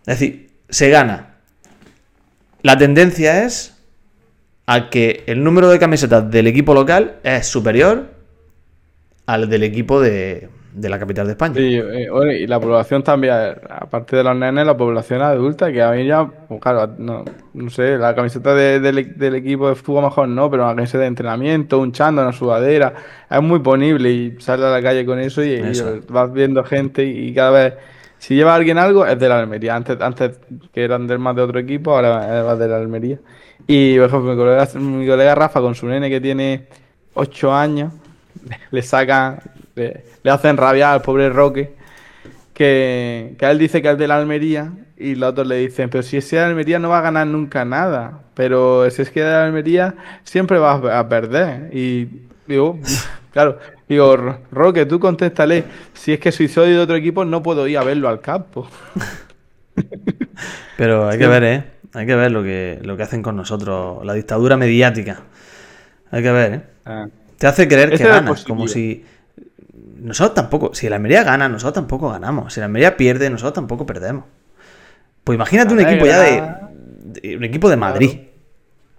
[0.00, 1.36] Es decir, se gana.
[2.62, 3.76] La tendencia es
[4.66, 8.12] a que el número de camisetas del equipo local es superior
[9.26, 11.54] al del equipo de, de la capital de España.
[11.54, 12.08] Sí, eh,
[12.40, 13.34] y la población también,
[13.68, 17.70] aparte de los nenes, la población adulta, que a mí ya, pues claro, no, no
[17.70, 21.08] sé, la camiseta de- del, del equipo de fútbol mejor no, pero una camiseta de
[21.08, 22.94] entrenamiento, un chándal, una sudadera,
[23.30, 25.62] es muy ponible y sales a la calle con eso y,
[26.08, 27.74] vas viendo gente y cada vez,
[28.18, 29.76] si lleva alguien algo, es de la Almería.
[29.76, 30.38] Antes, antes
[30.72, 33.18] que eran del más de otro equipo, ahora es de la Almería.
[33.66, 36.66] Y, por ejemplo, mi colega, mi colega Rafa con su nene que tiene
[37.14, 37.92] 8 años,
[38.70, 39.38] le sacan,
[39.74, 41.74] le, le hacen rabiar al pobre Roque,
[42.54, 46.02] que, que él dice que es de la Almería y los otros le dicen, pero
[46.02, 49.22] si ese de la Almería no va a ganar nunca nada, pero si es que
[49.22, 49.94] de la Almería
[50.24, 51.70] siempre va a, perder.
[51.74, 52.08] Y
[52.46, 52.78] digo,
[53.32, 53.58] claro,
[53.88, 55.64] digo, "Ro- Roque, tú contéstale,
[55.94, 58.68] si es que si soy de otro equipo no puedo ir a verlo al campo.
[60.76, 61.64] Pero hay que ver, ¿eh?
[61.94, 64.04] Hay que ver lo que, lo que hacen con nosotros.
[64.04, 65.20] La dictadura mediática.
[66.10, 66.62] Hay que ver, ¿eh?
[66.86, 67.06] Ah.
[67.38, 69.04] Te hace creer que es ganas, como si...
[70.02, 70.74] Nosotros tampoco...
[70.74, 72.52] Si la Almería gana, nosotros tampoco ganamos.
[72.52, 74.24] Si la Almería pierde, nosotros tampoco perdemos.
[75.22, 78.18] Pues imagínate un equipo ya de, Un equipo de Madrid.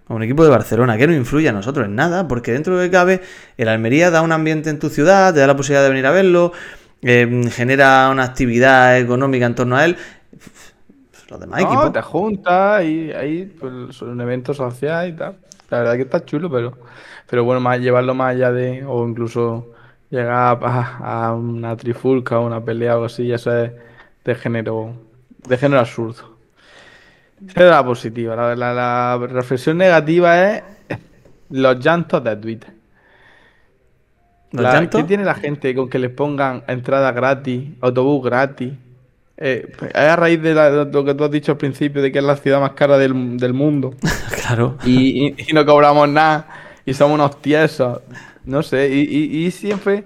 [0.08, 2.84] O un equipo de Barcelona, que no influye a nosotros en nada, porque dentro de
[2.84, 3.20] lo que cabe,
[3.58, 6.10] el Almería da un ambiente en tu ciudad, te da la posibilidad de venir a
[6.10, 6.52] verlo,
[7.02, 9.96] eh, genera una actividad económica en torno a él.
[11.28, 11.92] Los demás No, equipos...
[11.92, 15.36] te juntas y ahí pues, un evento social y tal.
[15.70, 16.78] La verdad que está chulo, pero,
[17.28, 19.73] pero bueno, más llevarlo más allá de, o incluso
[20.14, 23.72] llegar a, a una trifulca o una pelea o algo así, eso es
[24.24, 24.94] de género,
[25.48, 26.34] de género absurdo.
[27.48, 28.34] Esa es la positiva.
[28.36, 30.62] La, la- la reflexión negativa es
[31.50, 32.70] los llantos de Twitter.
[34.98, 38.72] ¿Qué tiene la gente con que les pongan entrada gratis, autobús gratis?
[39.36, 42.12] Eh, es a raíz de, la- de lo que tú has dicho al principio, de
[42.12, 43.94] que es la ciudad más cara del, del mundo.
[44.46, 44.76] Claro.
[44.84, 46.46] Y, y- y no cobramos nada.
[46.84, 48.00] Y somos unos tiesos.
[48.44, 48.88] No sé.
[48.88, 50.04] Y, y- y siempre.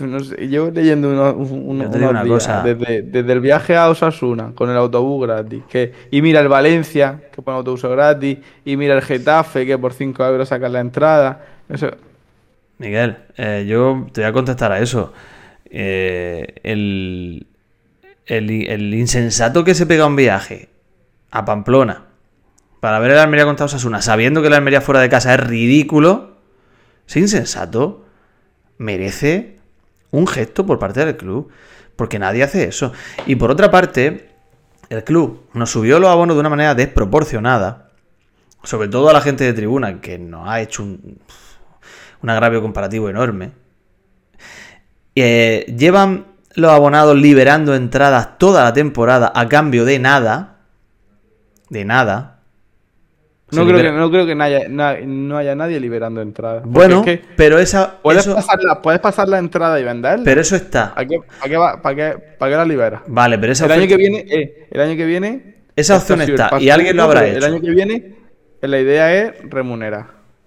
[0.00, 2.62] No sé, yo leyendo unos, un- Yo te digo unos una días, cosa.
[2.62, 5.62] Desde, desde el viaje a Osasuna con el autobús gratis.
[5.68, 8.38] Que, y mira el Valencia, que pone autobús gratis.
[8.64, 11.44] Y mira el Getafe, que por 5 euros sacan la entrada.
[11.68, 11.90] Eso,
[12.78, 15.12] Miguel, eh, yo te voy a contestar a eso.
[15.70, 17.46] Eh, el,
[18.26, 20.68] el, el insensato que se pega un viaje
[21.30, 22.02] a Pamplona
[22.80, 26.35] para ver el Almería contra Osasuna, sabiendo que la Almería fuera de casa es ridículo,
[27.06, 28.04] ese insensato
[28.78, 29.58] merece
[30.10, 31.50] un gesto por parte del club,
[31.94, 32.92] porque nadie hace eso.
[33.26, 34.30] Y por otra parte,
[34.88, 37.90] el club nos subió los abonos de una manera desproporcionada,
[38.62, 41.18] sobre todo a la gente de tribuna, que nos ha hecho un,
[42.22, 43.52] un agravio comparativo enorme.
[45.14, 50.60] Eh, llevan los abonados liberando entradas toda la temporada a cambio de nada.
[51.68, 52.35] De nada.
[53.52, 56.64] No, creo que, no creo que no haya, na- no haya nadie liberando entradas.
[56.66, 57.98] Bueno, es que pero esa.
[58.02, 60.24] puedes, eso- pasar la, puedes pasar la entrada y venderla.
[60.24, 60.94] pero eso está.
[60.94, 63.02] ¿Para qué, para qué, va- para qué- para qué la liberas?
[63.06, 65.56] Vale, pero esa El año oferta- que viene, eh, el año que viene.
[65.76, 67.38] Esa opción está, y alguien lo habrá hecho.
[67.38, 68.14] El año que viene,
[68.62, 70.06] la idea es remunerar.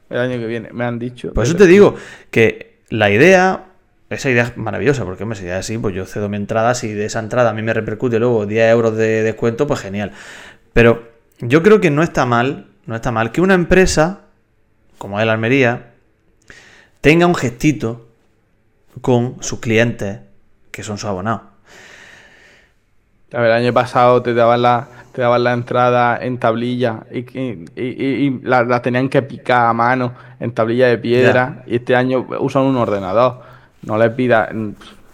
[0.09, 1.31] El año que viene, me han dicho.
[1.33, 1.95] Por eso te digo
[2.31, 3.65] que la idea,
[4.09, 6.91] esa idea es maravillosa, porque hombre, si es así, pues yo cedo mi entrada, si
[6.93, 10.11] de esa entrada a mí me repercute luego 10 euros de descuento, pues genial.
[10.73, 11.03] Pero
[11.41, 14.21] yo creo que no está mal, no está mal que una empresa,
[14.97, 15.91] como es la Almería,
[17.01, 18.07] tenga un gestito
[19.01, 20.19] con sus clientes,
[20.71, 21.41] que son sus abonados.
[23.31, 27.19] A ver, el año pasado te daban la, te daban la entrada en tablilla y,
[27.19, 31.63] y, y- y la, la tenían que picar a mano en tablilla de piedra.
[31.67, 33.41] Y este año usan un ordenador.
[33.83, 34.49] No les pidas.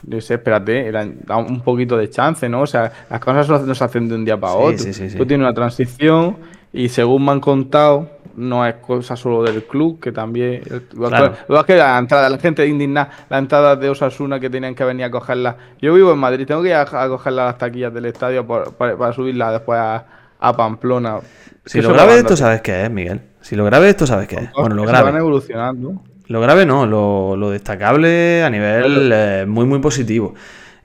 [0.03, 2.61] yo sé, espérate, da un poquito de chance, ¿no?
[2.61, 4.77] O sea, las cosas no se hacen de un día para Sí, otro.
[4.85, 5.17] sí, sí, sí.
[5.17, 6.37] Tú tienes una transición
[6.75, 10.61] y según me han contado, no es cosa solo del club, que también...
[10.93, 11.33] Claro.
[11.47, 15.05] Lo que la entrada, la gente indignada, las entradas de Osasuna que tenían que venir
[15.05, 15.55] a cogerlas.
[15.81, 18.45] Yo vivo en Madrid, tengo que ir a, a cogerlas a las taquillas del estadio
[18.45, 20.05] por- para, para subirlas después a,
[20.39, 21.19] a Pamplona.
[21.65, 23.21] Si lo grave de esto sabes qué es, Miguel.
[23.39, 24.51] Si lo grave de esto sabes qué es.
[24.51, 25.19] Bueno, lo se van grave.
[25.19, 26.03] evolucionando.
[26.27, 30.33] Lo grave no, lo, lo destacable a nivel eh, muy, muy positivo.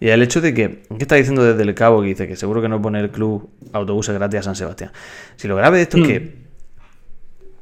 [0.00, 2.00] Y el hecho de que, ¿qué está diciendo desde el cabo?
[2.00, 4.90] Que dice que seguro que no pone el club autobuses gratis a San Sebastián.
[5.36, 6.36] Si lo grave de esto es que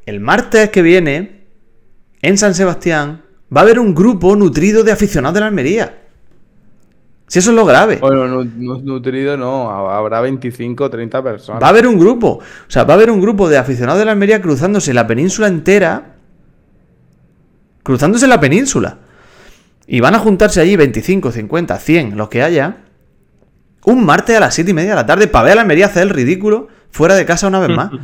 [0.07, 1.43] el martes que viene,
[2.23, 3.23] en San Sebastián,
[3.55, 5.99] va a haber un grupo nutrido de aficionados de la Almería.
[7.27, 7.97] Si eso es lo grave.
[8.01, 11.61] Bueno, nu- nu- nutrido no, habrá 25 o 30 personas.
[11.63, 12.39] Va a haber un grupo.
[12.39, 15.49] O sea, va a haber un grupo de aficionados de la Almería cruzándose la península
[15.49, 16.15] entera.
[17.83, 18.99] Cruzándose la península.
[19.91, 22.85] Y van a juntarse allí 25, 50, 100, los que haya.
[23.87, 25.87] Un martes a las 7 y media de la tarde para ver a la Almería
[25.87, 27.91] hacer el ridículo fuera de casa una vez más.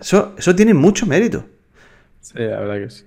[0.00, 1.44] Eso, eso tiene mucho mérito.
[2.20, 3.04] Sí, la verdad que sí.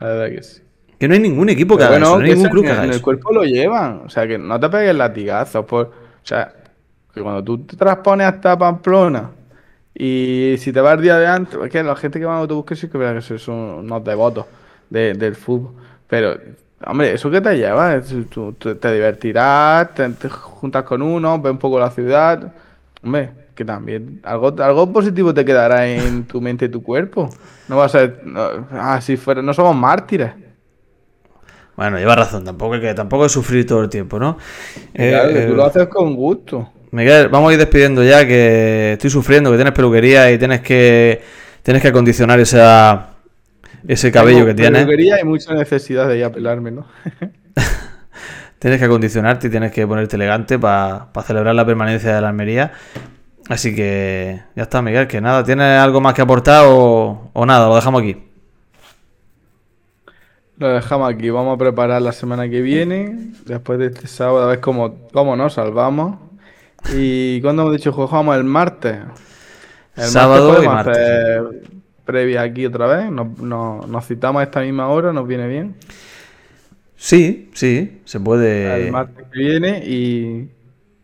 [0.00, 0.60] La verdad que sí.
[0.98, 2.84] Que no hay ningún equipo que haga eso, no hay ningún club que en, haga
[2.84, 4.02] en el cuerpo lo llevan.
[4.04, 5.64] O sea, que no te pegues latigazos.
[5.64, 5.92] Por, o
[6.24, 6.52] sea,
[7.14, 9.30] que cuando tú te transpones hasta Pamplona
[9.98, 12.40] y si te vas el día de antes, es que la gente que va en
[12.40, 14.46] autobús que sí que verá que son- unos devotos
[14.90, 15.72] de- del fútbol.
[16.08, 16.36] Pero,
[16.86, 17.96] hombre, ¿eso qué te lleva?
[17.96, 22.52] Es- Tú, tú te divertirás, te, te juntas con uno, ves un poco la ciudad.
[23.02, 27.30] Hombre, que también algo, algo positivo te quedará en tu mente y tu cuerpo.
[27.68, 28.40] No va a ser, no,
[28.72, 30.32] ah, si fuera, no somos mártires.
[31.76, 34.38] Bueno, lleva razón, tampoco hay que tampoco hay que sufrir todo el tiempo, ¿no?
[34.94, 36.70] Eh, Claro, que eh, tú lo haces con gusto.
[36.96, 41.20] Miguel, vamos a ir despidiendo ya, que estoy sufriendo, que tienes peluquería y tienes que
[41.62, 43.10] tienes que acondicionar esa,
[43.86, 44.86] ese cabello Tengo que tienes.
[44.86, 46.86] peluquería y mucha necesidad de ir a pelarme, ¿no?
[48.58, 52.72] Tienes que acondicionarte y tienes que ponerte elegante para celebrar la permanencia de la Almería.
[53.50, 57.68] Así que ya está, Miguel, que nada, ¿tienes algo más que aportar o, o nada?
[57.68, 58.16] Lo dejamos aquí.
[60.56, 61.28] Lo dejamos aquí.
[61.30, 63.32] Vamos a preparar la semana que viene.
[63.44, 66.16] Después de este sábado, a ver cómo, cómo nos salvamos.
[66.94, 68.96] ¿Y cuándo hemos dicho que jugamos el martes?
[69.96, 71.42] El Sábado y podemos martes, hacer
[72.04, 73.10] previa aquí otra vez.
[73.10, 75.74] Nos, nos- nos citamos a esta misma hora, nos viene bien.
[76.96, 78.86] Sí, sí, se puede.
[78.86, 80.48] El martes que viene y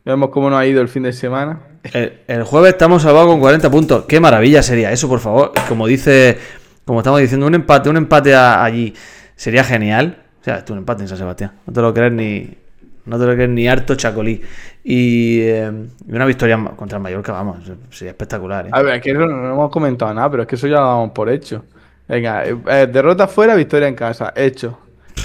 [0.05, 1.61] vemos cómo nos ha ido el fin de semana.
[1.93, 4.05] El, el jueves estamos salvados con 40 puntos.
[4.07, 5.53] Qué maravilla sería eso, por favor.
[5.69, 6.39] Como dice,
[6.85, 8.95] como estamos diciendo, un empate, un empate a- allí
[9.37, 10.19] sería genial.
[10.41, 11.53] O sea, esto un empate en San Sebastián.
[11.67, 12.57] No te lo crees ni,
[13.05, 14.41] no te lo crees ni harto chacolí.
[14.85, 15.73] Y, eh,
[16.09, 17.59] una victoria contra el Mallorca, vamos,
[17.91, 18.67] sería espectacular.
[18.67, 18.71] ¿eh?
[18.73, 20.87] A ver, es que no, no hemos comentado nada, pero es que eso ya lo
[20.87, 21.65] damos por hecho.
[22.09, 24.33] Venga, eh, eh, derrota fuera, victoria en casa.
[24.37, 24.79] Hecho.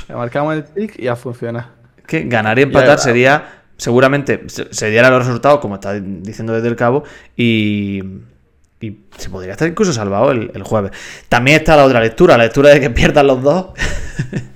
[0.07, 1.67] Le marcamos el tick y a funcionar.
[2.05, 3.45] que ganar y empatar Ya, sería,
[3.78, 7.03] seguramente, se, se dieran los resultados, como está diciendo desde el cabo,
[7.36, 8.01] y,
[8.80, 10.91] y se podría estar incluso salvado el, el jueves.
[11.30, 13.67] También está la otra lectura, la lectura de que pierdan los dos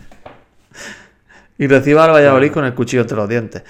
[1.62, 3.64] y reciba al Valladolid con el cuchillo entre los dientes.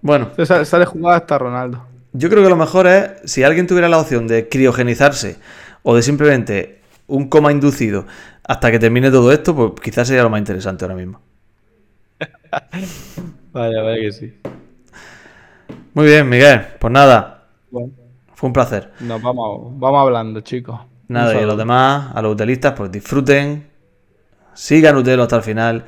[0.00, 1.84] Bueno, Se sale, sale jugada hasta Ronaldo.
[2.12, 5.38] yo creo que lo mejor es, si alguien tuviera la opción de criogenizarse
[5.82, 8.06] o de simplemente un coma inducido
[8.44, 11.20] hasta que termine todo esto, pues quizás sería lo más interesante ahora mismo.
[13.52, 14.32] Vaya, vaya que sí.
[15.94, 16.62] Muy bien, Miguel.
[16.78, 17.90] Pues nada, Bueno,
[18.34, 18.92] fue un placer.
[19.00, 20.80] nos vamos, vamos hablando, chicos.
[21.08, 23.68] Nada, y a los demás, a los hotelistas, pues disfruten,
[24.54, 25.84] sigan Utelo hasta el final,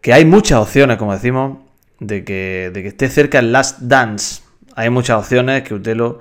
[0.00, 1.58] que hay muchas opciones, como decimos,
[2.00, 4.42] de que, de que esté cerca el Last Dance.
[4.74, 6.20] Hay muchas opciones que Utelo,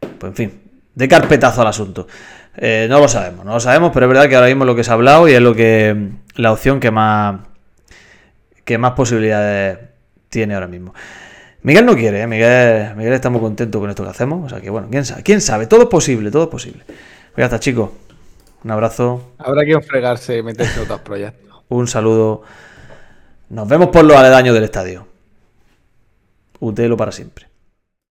[0.00, 0.60] pues en fin,
[0.94, 2.06] de carpetazo al asunto.
[2.56, 4.74] Eh, no lo sabemos, no lo sabemos, pero es verdad que ahora mismo es lo
[4.76, 7.40] que se ha hablado y es lo que la opción que más
[8.64, 9.78] que más posibilidades
[10.28, 10.92] tiene ahora mismo.
[11.62, 12.26] Miguel no quiere, ¿eh?
[12.26, 14.44] Miguel, Miguel está muy contento con esto que hacemos.
[14.44, 16.82] O sea que bueno, quién sabe, quién sabe, todo es posible, todo es posible.
[16.86, 17.90] Pues ya está, chicos.
[18.64, 21.62] Un abrazo, Habrá que fregarse y meterse en otros proyectos.
[21.68, 22.42] un saludo.
[23.48, 25.06] Nos vemos por los aledaños del estadio.
[26.60, 27.48] Utelo para siempre.